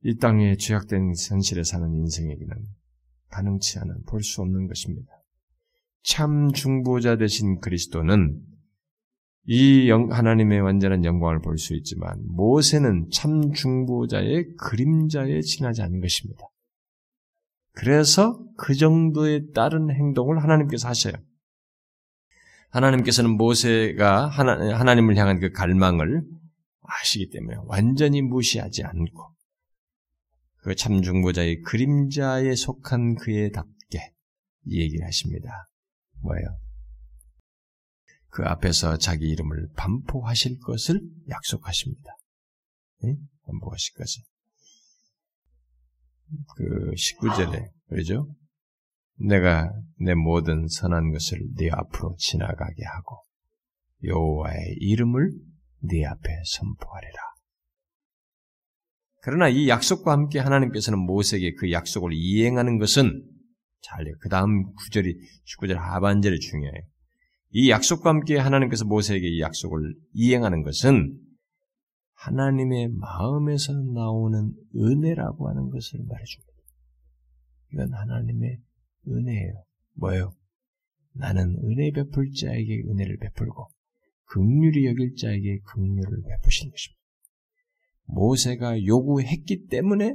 [0.06, 2.54] 이 땅에 죄악된 현실에 사는 인생에게는
[3.28, 5.13] 가능치 않은 볼 수 없는 것입니다.
[6.04, 8.40] 참 중보자 되신 그리스도는
[9.46, 16.46] 이 영, 하나님의 완전한 영광을 볼 수 있지만 모세는 참 중보자의 그림자에 지나지 않은 것입니다.
[17.72, 21.14] 그래서 그 정도에 따른 행동을 하나님께서 하셔요.
[22.70, 26.22] 하나님께서는 모세가 하나, 하나님을 향한 그 갈망을
[26.82, 29.34] 아시기 때문에 완전히 무시하지 않고
[30.58, 34.12] 그 참중보자의 그림자에 속한 그의 답게
[34.66, 35.68] 이 얘기를 하십니다.
[36.24, 36.58] 뭐예요?
[38.28, 42.16] 그 앞에서 자기 이름을 반포하실 것을 약속하십니다.
[43.02, 43.16] 네?
[43.46, 44.22] 반포하실 것을.
[46.56, 48.34] 그 19절에 그러죠?
[49.16, 53.22] 내가 내 모든 선한 것을 네 앞으로 지나가게 하고
[54.02, 55.30] 여호와의 이름을
[55.82, 57.20] 네 앞에 선포하리라.
[59.20, 63.22] 그러나 이 약속과 함께 하나님께서는 모세에게 그 약속을 이행하는 것은
[63.84, 64.14] 잘요.
[64.20, 65.14] 그 다음 구절이
[65.44, 66.82] 19절 하반절이 중요해요.
[67.50, 71.16] 이 약속과 함께 하나님께서 모세에게 이 약속을 이행하는 것은
[72.14, 76.52] 하나님의 마음에서 나오는 은혜라고 하는 것을 말해줍니다.
[77.72, 78.58] 이건 하나님의
[79.08, 79.64] 은혜예요.
[79.96, 80.32] 뭐예요?
[81.12, 83.68] 나는 은혜 베풀 자에게 은혜를 베풀고
[84.26, 87.00] 극률이 여길 자에게 극률을 베푸시는 것입니다.
[88.06, 90.14] 모세가 요구했기 때문에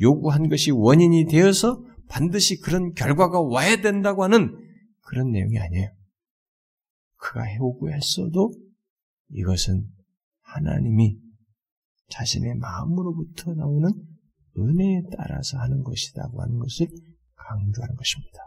[0.00, 4.56] 요구한 것이 원인이 되어서 반드시 그런 결과가 와야 된다고 하는
[5.00, 5.90] 그런 내용이 아니에요.
[7.16, 8.52] 그가 요구했어도
[9.30, 9.88] 이것은
[10.42, 11.18] 하나님이
[12.08, 13.90] 자신의 마음으로부터 나오는
[14.58, 16.86] 은혜에 따라서 하는 것이라고 하는 것을
[17.34, 18.38] 강조하는 것입니다.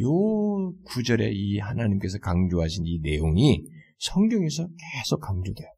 [0.00, 3.64] 요 구절에 이 하나님께서 강조하신 이 내용이
[3.98, 5.68] 성경에서 계속 강조돼요.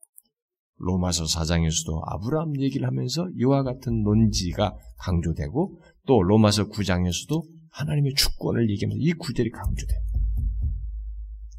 [0.78, 8.98] 로마서 4장에서도 아브라함 얘기를 하면서 이와 같은 논지가 강조되고 또 로마서 9장에서도 하나님의 주권을 얘기하면서
[8.98, 10.00] 이 구절이 강조돼요.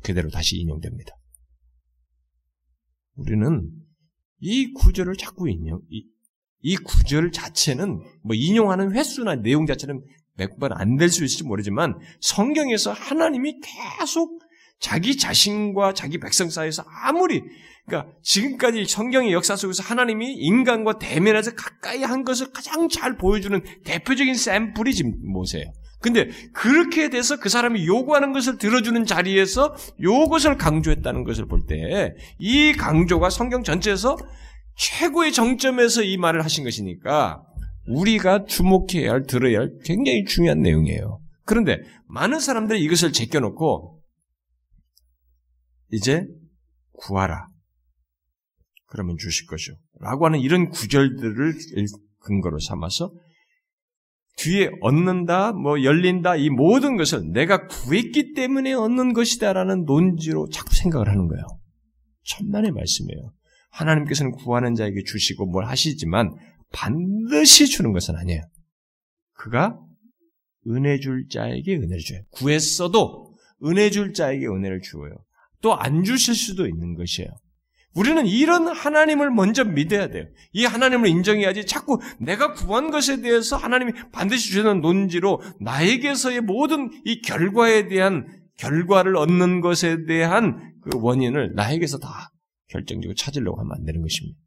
[0.03, 1.15] 그대로 다시 인용됩니다.
[3.15, 3.69] 우리는
[4.39, 6.03] 이 구절을 자꾸 인용, 이,
[6.61, 10.03] 이 구절 자체는 뭐 인용하는 횟수나 내용 자체는
[10.35, 13.59] 몇번 안 될 수 있을지 모르지만 성경에서 하나님이
[13.99, 14.41] 계속
[14.79, 17.43] 자기 자신과 자기 백성 사이에서 아무리
[17.89, 24.35] 그러니까 지금까지 성경의 역사 속에서 하나님이 인간과 대면해서 가까이 한 것을 가장 잘 보여주는 대표적인
[24.35, 25.65] 샘플이 지금 모세예요.
[26.01, 32.71] 근데 그렇게 돼서 그 사람이 요구하는 것을 들어주는 자리에서 요것을 강조했다는 것을 볼 때 이
[32.73, 34.15] 강조가 성경 전체에서
[34.77, 37.43] 최고의 정점에서 이 말을 하신 것이니까
[37.87, 41.19] 우리가 주목해야 할, 들어야 할 굉장히 중요한 내용이에요.
[41.43, 43.99] 그런데 많은 사람들이 이것을 제껴놓고
[45.91, 46.25] 이제
[46.93, 47.47] 구하라.
[48.89, 49.75] 그러면 주실 것이요.
[49.99, 51.53] 라고 하는 이런 구절들을
[52.19, 53.13] 근거로 삼아서
[54.37, 61.09] 뒤에 얻는다, 뭐 열린다, 이 모든 것을 내가 구했기 때문에 얻는 것이다라는 논지로 자꾸 생각을
[61.09, 61.43] 하는 거예요.
[62.23, 63.33] 천만의 말씀이에요.
[63.71, 66.33] 하나님께서는 구하는 자에게 주시고 뭘 하시지만
[66.71, 68.41] 반드시 주는 것은 아니에요.
[69.33, 69.77] 그가
[70.67, 72.21] 은혜 줄 자에게 은혜를 줘요.
[72.31, 73.35] 구했어도
[73.65, 75.11] 은혜 줄 자에게 은혜를 주어요.
[75.61, 77.29] 또 안 주실 수도 있는 것이에요.
[77.95, 80.25] 우리는 이런 하나님을 먼저 믿어야 돼요.
[80.53, 87.21] 이 하나님을 인정해야지 자꾸 내가 구한 것에 대해서 하나님이 반드시 주시는 논지로 나에게서의 모든 이
[87.21, 88.27] 결과에 대한
[88.57, 92.29] 결과를 얻는 것에 대한 그 원인을 나에게서 다
[92.67, 94.39] 결정적으로 찾으려고 하면 안 되는 것입니다.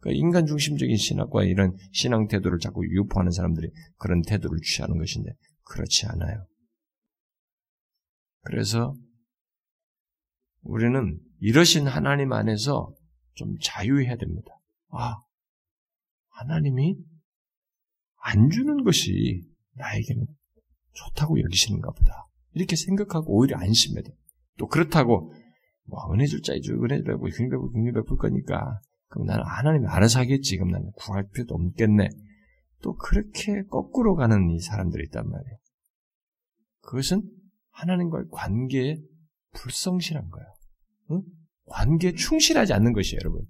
[0.00, 5.30] 그러니까 인간 중심적인 신학과 이런 신앙 태도를 자꾸 유포하는 사람들이 그런 태도를 취하는 것인데
[5.64, 6.46] 그렇지 않아요.
[8.40, 8.94] 그래서
[10.62, 12.94] 우리는 이러신 하나님 안에서
[13.34, 14.48] 좀 자유해야 됩니다.
[14.90, 15.16] 아,
[16.28, 16.96] 하나님이
[18.22, 19.42] 안 주는 것이
[19.74, 20.24] 나에게는
[20.92, 22.28] 좋다고 여기시는가 보다.
[22.52, 24.10] 이렇게 생각하고 오히려 안심해야 돼.
[24.56, 25.32] 또 그렇다고
[25.86, 29.42] 뭐 은혜 줄 자 이 주 은혜 베고 긍휼 베고 긍휼 베풀 거니까 그럼 나는
[29.44, 30.56] 하나님이 알아서 하겠지.
[30.58, 32.08] 그럼 나는 구할 필요도 없겠네.
[32.82, 35.56] 또 그렇게 거꾸로 가는 이 사람들이 있단 말이에요.
[36.82, 37.22] 그것은
[37.72, 38.98] 하나님과의 관계에
[39.54, 40.46] 불성실한 거예요.
[41.10, 41.22] 응?
[41.66, 43.42] 관계에 충실하지 않는 것이에요, 여러분.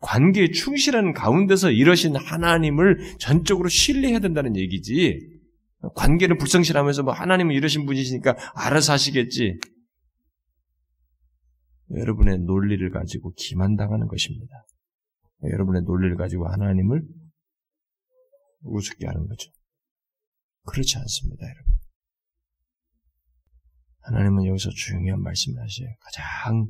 [0.00, 5.38] 관계에 충실하는 가운데서 이러신 하나님을 전적으로 신뢰해야 된다는 얘기지.
[5.94, 9.58] 관계는 불성실하면서 뭐 하나님은 이러신 분이시니까 알아서 하시겠지.
[11.90, 14.52] 여러분의 논리를 가지고 기만당하는 것입니다.
[15.44, 17.02] 여러분의 논리를 가지고 하나님을
[18.62, 19.50] 우습게 하는 거죠.
[20.64, 21.78] 그렇지 않습니다, 여러분.
[24.00, 25.88] 하나님은 여기서 중요한 말씀을 하셔요.
[26.00, 26.66] 가장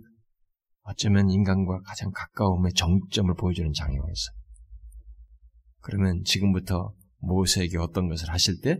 [0.88, 4.36] 어쩌면 인간과 가장 가까움의 정점을 보여주는 장애가 있어요.
[5.80, 8.78] 그러면 지금부터 모세에게 어떤 것을 하실 때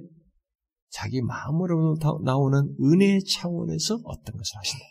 [0.91, 4.85] 자기 마음으로 나오는 은혜의 차원에서 어떤 것을 하신다.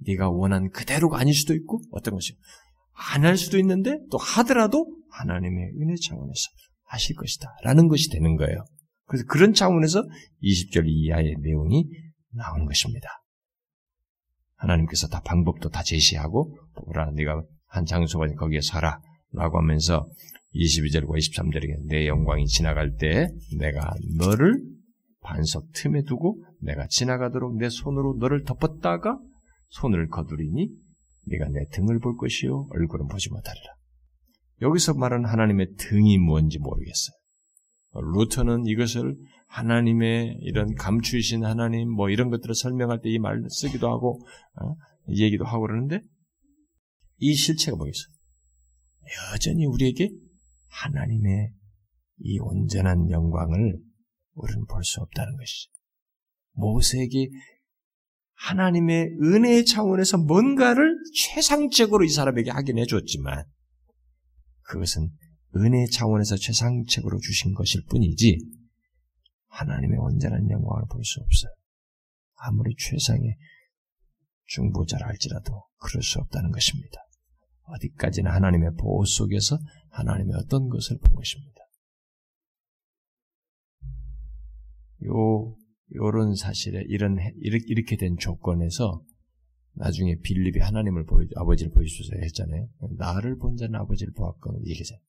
[0.00, 2.36] 네가 원한 그대로가 아닐 수도 있고 어떤 것이
[3.14, 6.48] 안 할 수도 있는데 또 하더라도 하나님의 은혜 차원에서
[6.84, 7.48] 하실 것이다.
[7.62, 8.64] 라는 것이 되는 거예요.
[9.06, 10.02] 그래서 그런 차원에서
[10.42, 11.84] 20절 이하의 내용이
[12.32, 13.08] 나오는 것입니다.
[14.58, 19.00] 하나님께서 다 방법도 다 제시하고 보라 네가 한 장소가 거기에 살아
[19.32, 20.08] 라고 하면서
[20.54, 23.28] 22절과 23절에 내 영광이 지나갈 때
[23.58, 24.62] 내가 너를
[25.20, 29.18] 반석 틈에 두고 내가 지나가도록 내 손으로 너를 덮었다가
[29.68, 30.70] 손을 거두리니
[31.26, 33.74] 네가 내 등을 볼 것이요 얼굴은 보지 못하리라.
[34.62, 37.14] 여기서 말하는 하나님의 등이 뭔지 모르겠어요.
[37.94, 39.14] 루터는 이것을
[39.48, 44.20] 하나님의 이런 감추신 하나님 뭐 이런 것들을 설명할 때 이 말을 쓰기도 하고
[44.60, 44.76] 어?
[45.08, 46.00] 얘기도 하고 그러는데
[47.16, 48.06] 이 실체가 뭐겠어요?
[49.32, 50.10] 여전히 우리에게
[50.68, 51.50] 하나님의
[52.20, 53.78] 이 온전한 영광을
[54.34, 55.70] 우리는 볼 수 없다는 것이죠.
[56.52, 57.30] 모세에게
[58.34, 63.44] 하나님의 은혜의 차원에서 뭔가를 최상적으로 이 사람에게 하긴 해줬지만
[64.62, 65.10] 그것은
[65.56, 68.38] 은혜의 차원에서 최상책으로 주신 것일 뿐이지
[69.48, 71.52] 하나님의 온전한 영광을 볼 수 없어요.
[72.40, 73.36] 아무리 최상의
[74.46, 77.00] 중보자라 할지라도 그럴 수 없다는 것입니다.
[77.64, 79.58] 어디까지나 하나님의 보호 속에서
[79.90, 81.60] 하나님의 어떤 것을 본 것입니다.
[85.06, 85.56] 요,
[85.94, 89.02] 요런 사실에, 이런, 이렇게 된 조건에서
[89.74, 92.68] 나중에 빌립이 하나님을 보여, 아버지를 보여주셔서 했잖아요.
[92.96, 95.00] 나를 본 자는 아버지를 보았거든, 얘기잖아요.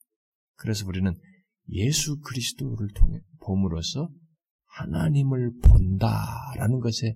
[0.56, 1.14] 그래서 우리는
[1.70, 4.10] 예수 그리스도를 통해, 봄으로써
[4.70, 7.16] 하나님을 본다라는 것에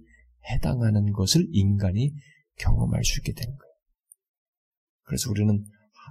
[0.51, 2.11] 해당하는 것을 인간이
[2.57, 3.73] 경험할 수 있게 되는 거예요.
[5.03, 5.63] 그래서 우리는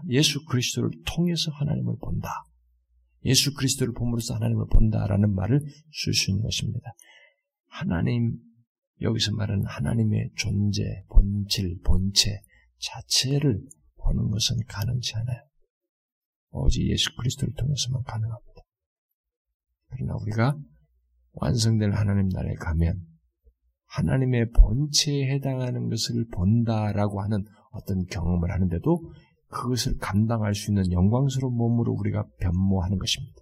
[0.08, 2.28] 예수 그리스도를 통해서 하나님을 본다.
[3.24, 5.60] 예수 그리스도를 봄으로써 하나님을 본다라는 말을
[5.92, 6.92] 쓸 수 있는 것입니다.
[7.66, 8.38] 하나님,
[9.00, 12.40] 여기서 말하는 하나님의 존재, 본질, 본체
[12.78, 13.60] 자체를
[13.96, 15.42] 보는 것은 가능치 않아요.
[16.50, 18.62] 오직 예수 그리스도를 통해서만 가능합니다.
[19.88, 20.58] 그러나 우리가
[21.34, 23.00] 완성될 하나님 나라에 가면
[23.86, 29.12] 하나님의 본체에 해당하는 것을 본다라고 하는 어떤 경험을 하는데도
[29.48, 33.36] 그것을 감당할 수 있는 영광스러운 몸으로 우리가 변모하는 것입니다.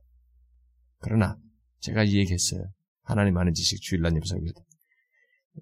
[0.99, 1.37] 그러나
[1.79, 2.65] 제가 얘기했어요.
[3.03, 4.61] 하나님 아는 지식 주일날 예배사입니다.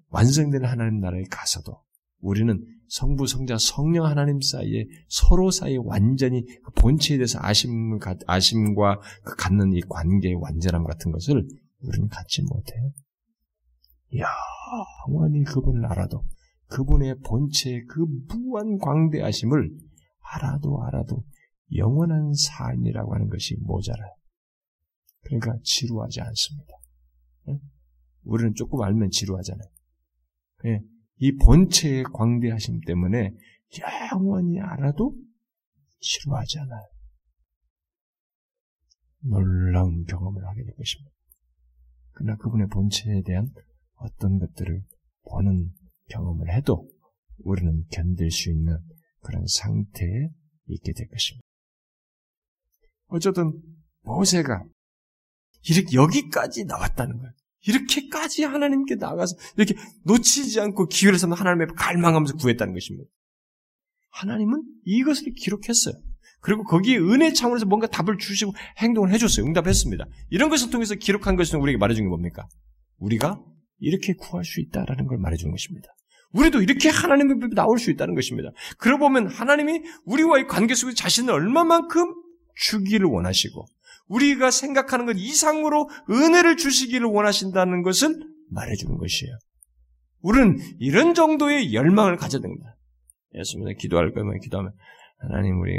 [0.09, 1.81] 완성된 하나님 나라에 가서도
[2.21, 9.35] 우리는 성부, 성자, 성령 하나님 사이에 서로 사이에 완전히 그 본체에 대해서 아심, 아심과 그
[9.35, 11.47] 갖는 이 관계의 완전함 같은 것을
[11.81, 12.91] 우리는 갖지 못해요.
[15.07, 16.23] 영원히 그분을 알아도
[16.67, 19.71] 그분의 본체의 그 무한 광대하심을
[20.19, 21.23] 알아도 알아도
[21.75, 24.15] 영원한 삶이라고 하는 것이 모자라요.
[25.21, 26.73] 그러니까 지루하지 않습니다.
[28.23, 29.69] 우리는 조금 알면 지루하잖아요.
[30.65, 30.81] 예,
[31.17, 33.31] 이 본체의 광대하심 때문에
[34.11, 35.15] 영원히 알아도
[35.99, 36.87] 지루하지 않아요.
[39.21, 41.11] 놀라운 경험을 하게 될 것입니다.
[42.19, 43.49] 그러나 그분의 본체에 대한
[43.95, 44.83] 어떤 것들을
[45.29, 45.71] 보는
[46.09, 46.85] 경험을 해도
[47.39, 48.77] 우리는 견딜 수 있는
[49.21, 50.29] 그런 상태에
[50.67, 51.47] 있게 될 것입니다.
[53.07, 53.53] 어쨌든
[54.01, 54.65] 모세가
[55.69, 57.33] 이렇게 여기까지 나왔다는 거예요.
[57.61, 63.09] 이렇게까지 하나님께 나가서 이렇게 놓치지 않고 기회를 삼는 하나님의 갈망하면서 구했다는 것입니다.
[64.11, 65.95] 하나님은 이것을 기록했어요.
[66.41, 69.45] 그리고 거기에 은혜 차원에서 뭔가 답을 주시고 행동을 해줬어요.
[69.45, 70.05] 응답했습니다.
[70.29, 72.47] 이런 것을 통해서 기록한 것은 우리에게 말해준 게 뭡니까?
[72.97, 73.41] 우리가
[73.79, 75.89] 이렇게 구할 수 있다라는 걸 말해주는 것입니다.
[76.31, 78.51] 우리도 이렇게 하나님의 앞에 나올 수 있다는 것입니다.
[78.77, 82.13] 그러고 보면 하나님이 우리와의 관계 속에 자신을 얼마만큼
[82.55, 83.65] 주기를 원하시고
[84.07, 88.15] 우리가 생각하는 것 이상으로 은혜를 주시기를 원하신다는 것을
[88.49, 89.37] 말해주는 것이에요.
[90.21, 92.75] 우리는 이런 정도의 열망을 가져야 됩니다.
[93.33, 94.73] 예수님은 기도할 거면 기도하면
[95.19, 95.71] 하나님 우리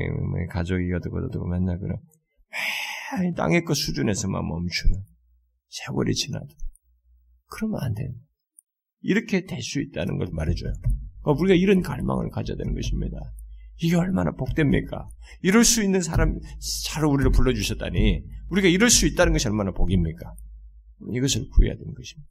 [0.49, 1.95] 가족이 어떻고 어떻고 맨날 그래
[3.36, 5.03] 땅의 것 수준에서만 멈추는
[5.68, 6.47] 세월이 지나도
[7.47, 8.12] 그러면 안 돼요.
[9.03, 10.72] 이렇게 될 수 있다는 걸 말해줘요.
[11.22, 13.16] 그러니까 우리가 이런 갈망을 가져야 되는 것입니다.
[13.82, 15.09] 이게 얼마나 복됩니까?
[15.43, 16.38] 이럴 수 있는 사람,
[16.84, 20.34] 잘 우리를 불러주셨다니, 우리가 이럴 수 있다는 것이 얼마나 복입니까?
[21.14, 22.28] 이것을 구해야 되는 것입니다.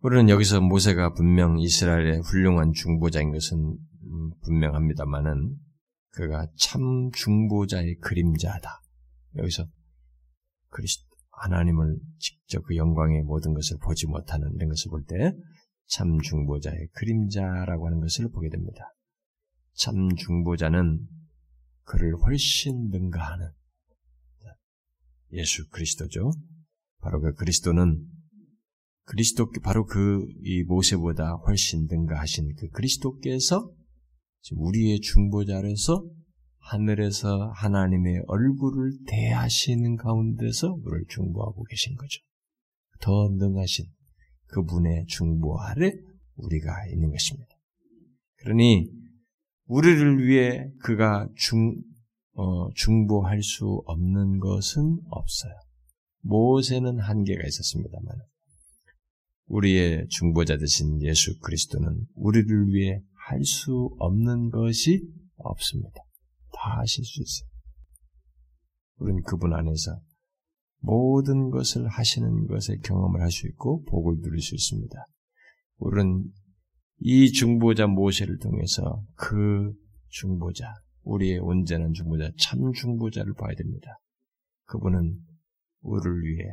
[0.00, 3.78] 우리는 여기서 모세가 분명 이스라엘의 훌륭한 중보자인 것은 음,
[4.42, 5.56] 분명합니다만은
[6.10, 8.80] 그가 참 중보자의 그림자다.
[9.36, 9.66] 여기서
[10.70, 15.32] 그리스도 하나님을 직접 그 영광의 모든 것을 보지 못하는 이런 것을 볼 때
[15.90, 18.94] 참 중보자의 그림자라고 하는 것을 보게 됩니다.
[19.72, 21.00] 참 중보자는
[21.84, 23.50] 그를 훨씬 능가하는
[25.32, 26.30] 예수 그리스도죠.
[27.00, 28.04] 바로 그 그리스도는
[29.04, 33.70] 그리스도 바로 그 이 모세보다 훨씬 능가하신 그 그리스도께서
[34.52, 36.04] 우리의 중보자로서
[36.58, 42.20] 하늘에서 하나님의 얼굴을 대하시는 가운데서 우리를 중보하고 계신 거죠.
[43.00, 43.86] 더 능하신
[44.48, 45.92] 그분의 중보 아래
[46.36, 47.48] 우리가 있는 것입니다.
[48.38, 48.90] 그러니
[49.66, 51.74] 우리를 위해 그가 중,
[52.32, 55.52] 어, 중보할 수 없는 것은 없어요.
[56.22, 58.14] 모세는 한계가 있었습니다만
[59.46, 63.00] 우리의 중보자 되신 예수 그리스도는 우리를 위해
[63.30, 65.02] 할 수 없는 것이
[65.36, 66.00] 없습니다.
[66.52, 67.48] 다 하실 수 있어요.
[68.96, 70.00] 우리는 그분 안에서
[70.80, 74.96] 모든 것을 하시는 것의 경험을 할 수 있고 복을 누릴 수 있습니다.
[75.76, 76.24] 우리는
[77.00, 79.72] 이 중보자 모세를 통해서 그
[80.08, 83.98] 중보자, 우리의 온전한 중보자, 참 중보자를 봐야 됩니다.
[84.64, 85.20] 그분은
[85.82, 86.44] 우리를 위해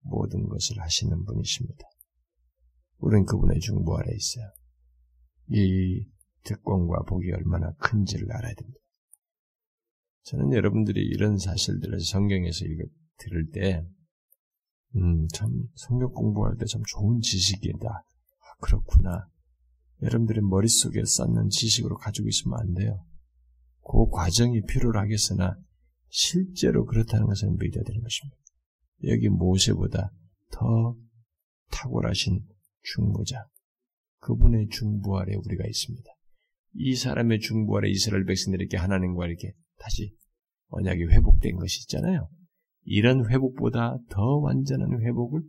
[0.00, 1.82] 모든 것을 하시는 분이십니다.
[2.98, 4.46] 우리는 그분의 중보 아래 있어요.
[5.48, 6.06] 이
[6.44, 8.78] 특권과 복이 얼마나 큰지를 알아야 됩니다.
[10.24, 12.84] 저는 여러분들이 이런 사실들을 성경에서 읽어
[13.18, 13.86] 들을 때,
[14.96, 17.88] 음, 참, 성경 공부할 때 참 좋은 지식이다.
[17.88, 19.28] 아, 그렇구나.
[20.02, 23.04] 여러분들의 머릿속에 쌓는 지식으로 가지고 있으면 안 돼요.
[23.82, 25.56] 그 과정이 필요로 하겠으나,
[26.08, 28.36] 실제로 그렇다는 것을 믿어야 되는 것입니다.
[29.04, 30.10] 여기 모세보다
[30.52, 30.96] 더
[31.70, 32.46] 탁월하신
[32.82, 33.46] 중보자,
[34.24, 36.10] 그분의 중보 아래 우리가 있습니다.
[36.76, 40.14] 이 사람의 중보 아래 이스라엘 백성들에게 하나님과 이렇게 다시
[40.68, 42.28] 언약이 회복된 것이 있잖아요.
[42.84, 45.42] 이런 회복보다 더 완전한 회복을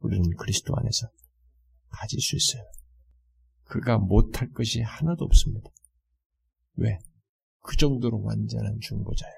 [0.00, 1.06] 우리는 그리스도 안에서
[1.90, 2.62] 가질 수 있어요.
[3.64, 5.70] 그가 못할 것이 하나도 없습니다.
[6.76, 6.98] 왜?
[7.60, 9.34] 그 정도로 완전한 중보자예요.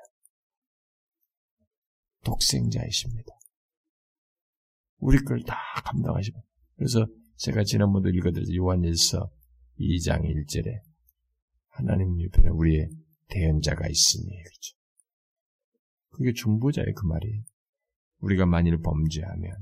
[2.24, 3.32] 독생자이십니다.
[4.98, 6.40] 우리 걸 다 감당하시고.
[6.76, 8.54] 그래서 제가 지난번도 읽어드렸죠.
[8.54, 9.30] 요한일서
[9.80, 10.80] 2장 1절에
[11.68, 12.88] 하나님 옆에 우리의
[13.28, 14.76] 대연자가 있으니 그렇죠.
[16.10, 17.42] 그게 중보자예요 그 말이.
[18.20, 19.52] 우리가 만일 범죄하면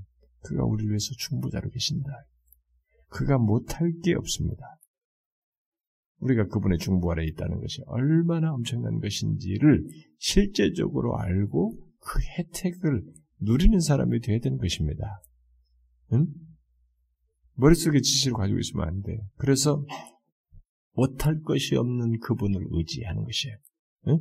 [0.40, 2.10] 그가 우리를 위해서 중보자로 계신다.
[3.08, 4.62] 그가 못할 게 없습니다.
[6.18, 9.84] 우리가 그분의 중보 아래 있다는 것이 얼마나 엄청난 것인지를
[10.18, 13.02] 실제적으로 알고 그 혜택을
[13.40, 15.20] 누리는 사람이 되어야 되는 것입니다.
[16.12, 16.26] 응?
[17.62, 19.16] 머릿속에 지식을 가지고 있으면 안 돼.
[19.36, 19.86] 그래서
[20.94, 23.56] 못할 것이 없는 그분을 의지하는 것이에요.
[24.08, 24.18] 응?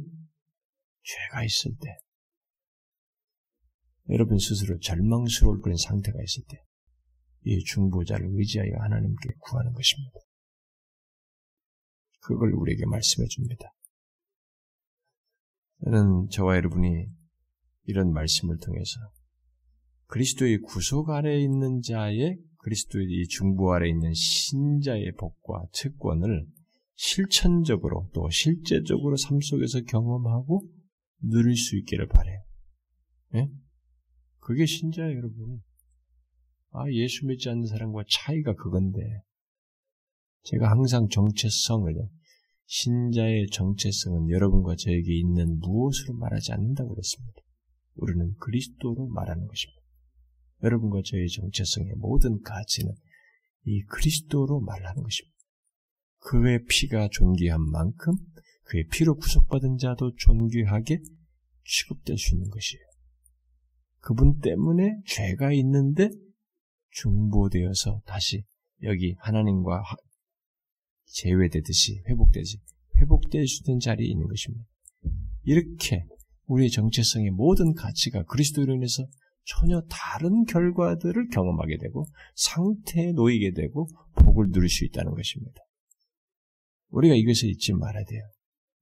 [1.04, 1.98] 죄가 있을 때,
[4.10, 6.64] 여러분 스스로 절망스러울 그런 상태가 있을 때,
[7.44, 10.20] 이 중보자를 의지하여 하나님께 구하는 것입니다.
[12.20, 13.74] 그걸 우리에게 말씀해 줍니다.
[15.84, 17.08] 저는 저와 여러분이
[17.86, 19.00] 이런 말씀을 통해서
[20.06, 26.46] 그리스도의 구속 아래 있는 자의 그리스도의 이 중보 아래 있는 신자의 복과 특권을
[26.96, 30.68] 실천적으로 또 실제적으로 삶 속에서 경험하고
[31.22, 32.44] 누릴 수 있기를 바래요.
[33.36, 33.50] 예?
[34.40, 35.62] 그게 신자예요, 여러분.
[36.72, 39.00] 아, 예수 믿지 않는 사람과 차이가 그건데.
[40.44, 41.94] 제가 항상 정체성을,
[42.66, 47.42] 신자의 정체성은 여러분과 저에게 있는 무엇으로 말하지 않는다고 그랬습니다.
[47.96, 49.81] 우리는 그리스도로 말하는 것입니다.
[50.64, 52.94] 여러분과 저의 정체성의 모든 가치는
[53.66, 55.38] 이 그리스도로 말하는 것입니다.
[56.20, 58.14] 그의 피가 존귀한 만큼
[58.64, 61.00] 그의 피로 구속받은 자도 존귀하게
[61.66, 62.84] 취급될 수 있는 것이에요.
[64.00, 66.10] 그분 때문에 죄가 있는데
[66.92, 68.44] 중보되어서 다시
[68.84, 69.84] 여기 하나님과
[71.06, 72.60] 제외되듯이 회복되지
[72.98, 74.66] 회복될 수 있는 자리에 있는 것입니다.
[75.44, 76.06] 이렇게
[76.46, 79.06] 우리의 정체성의 모든 가치가 그리스도로 인해서
[79.44, 85.62] 전혀 다른 결과들을 경험하게 되고 상태에 놓이게 되고 복을 누릴 수 있다는 것입니다.
[86.90, 88.22] 우리가 이것을 잊지 말아야 돼요.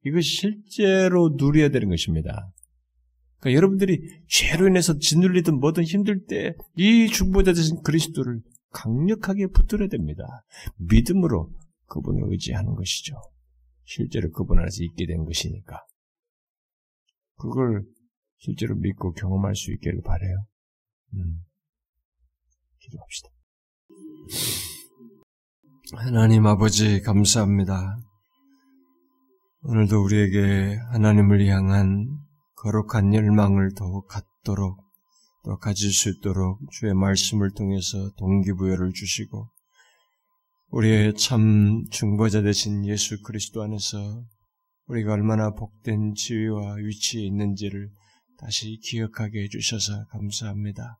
[0.05, 2.51] 이것이 실제로 누려야 되는 것입니다.
[3.39, 8.41] 그러니까 여러분들이 죄로 인해서 짓눌리든 뭐든 힘들 때 이 중보자 되신 그리스도를
[8.72, 10.24] 강력하게 붙들어야 됩니다.
[10.78, 11.51] 믿음으로
[11.88, 13.16] 그분을 의지하는 것이죠.
[13.86, 15.78] 실제로 그분 안에서 있게 된 것이니까.
[17.38, 17.84] 그걸
[18.38, 20.45] 실제로 믿고 경험할 수 있기를 바래요.
[21.14, 21.43] 음.
[22.80, 23.30] 기도합시다.
[25.95, 27.97] 하나님 아버지 감사합니다.
[29.64, 32.07] 오늘도 우리에게 하나님을 향한
[32.55, 34.78] 거룩한 열망을 더욱 갖도록
[35.43, 39.49] 또 가질 수 있도록 주의 말씀을 통해서 동기부여를 주시고
[40.70, 44.24] 우리의 참 중보자 되신 예수 그리스도 안에서
[44.88, 47.89] 우리가 얼마나 복된 지위와 위치에 있는지를
[48.40, 50.98] 다시 기억하게 해주셔서 감사합니다.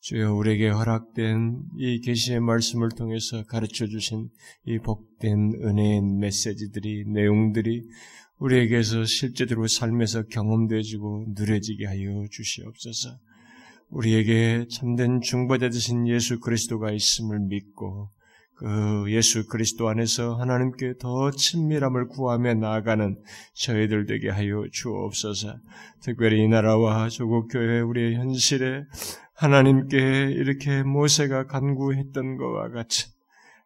[0.00, 4.28] 주여 우리에게 허락된 이 계시의 말씀을 통해서 가르쳐 주신
[4.64, 7.82] 이 복된 은혜의 메시지들이 내용들이
[8.38, 13.18] 우리에게서 실제로 삶에서 경험되어지고 누려지게 하여 주시옵소서.
[13.88, 18.10] 우리에게 참된 중보자 되신 예수 그리스도가 있음을 믿고
[18.56, 23.18] 그 예수 그리스도 안에서 하나님께 더 친밀함을 구하며 나아가는
[23.52, 25.56] 저희들 되게 하여 주옵소서.
[26.02, 28.84] 특별히 이 나라와 조국 교회 우리의 현실에
[29.34, 29.98] 하나님께
[30.32, 33.08] 이렇게 모세가 간구했던 것과 같이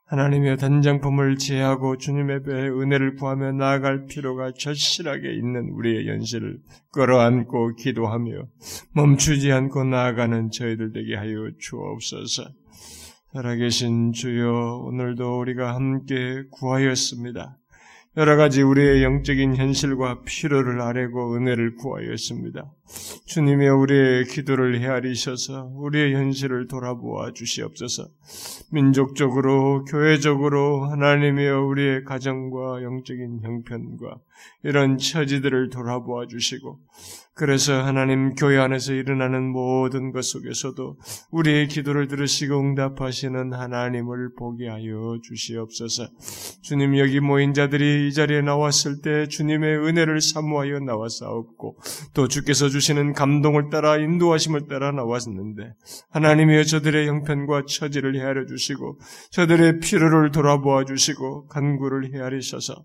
[0.06, 6.58] 하나님의 단장품을 제하고 주님의 배에 은혜를 구하며 나아갈 필요가 절실하게 있는 우리의 현실을
[6.90, 8.42] 끌어안고 기도하며
[8.92, 12.59] 멈추지 않고 나아가는 저희들 되게 하여 주옵소서.
[13.32, 17.58] 살아계신 주여 오늘도 우리가 함께 구하였습니다.
[18.16, 22.72] 여러 가지 우리의 영적인 현실과 필요를 아뢰고 은혜를 구하였습니다.
[23.26, 28.08] 주님이 우리의 기도를 헤아리셔서 우리의 현실을 돌아보아 주시옵소서.
[28.72, 34.18] 민족적으로, 교회적으로 하나님이여 우리의 가정과 영적인 형편과
[34.64, 36.80] 이런 처지들을 돌아보아 주시고
[37.40, 40.98] 그래서 하나님 교회 안에서 일어나는 모든 것 속에서도
[41.30, 46.08] 우리의 기도를 들으시고 응답하시는 하나님을 보게 하여 주시옵소서.
[46.60, 51.78] 주님 여기 모인 자들이 이 자리에 나왔을 때 주님의 은혜를 사모하여 나와싸웠고
[52.12, 55.72] 또 주께서 주시는 감동을 따라 인도하심을 따라 나왔는데
[56.10, 58.98] 하나님이여 저들의 형편과 처지를 헤아려 주시고
[59.30, 62.84] 저들의 필요를 돌아보아 주시고 간구를 헤아리셔서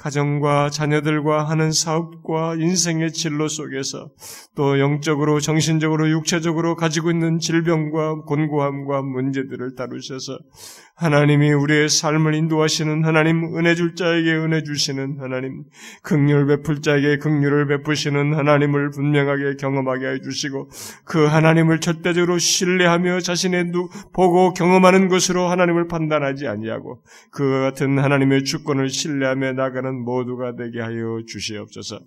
[0.00, 4.08] 가정과 자녀들과 하는 사업과 인생의 진로 속에서
[4.54, 10.38] 또 영적으로 정신적으로 육체적으로 가지고 있는 질병과 곤고함과 문제들을 다루셔서
[11.00, 15.64] 하나님이 우리의 삶을 인도하시는 하나님, 은혜 줄 자에게 은혜 주시는 하나님,
[16.02, 20.68] 극률 베풀 자에게 극률을 베푸시는 하나님을 분명하게 경험하게 해 주시고
[21.06, 28.44] 그 하나님을 절대적으로 신뢰하며 자신의 누, 보고 경험하는 것으로 하나님을 판단하지 아니하고 그 같은 하나님의
[28.44, 31.98] 주권을 신뢰하며 나가는 모두가 되게 하여 주시옵소서.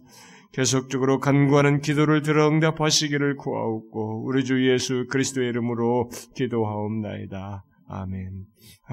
[0.51, 7.63] 계속적으로 간구하는 기도를 들어 응답하시기를 구하옵고 우리 주 예수 그리스도의 이름으로 기도하옵나이다.
[7.87, 8.47] 아멘.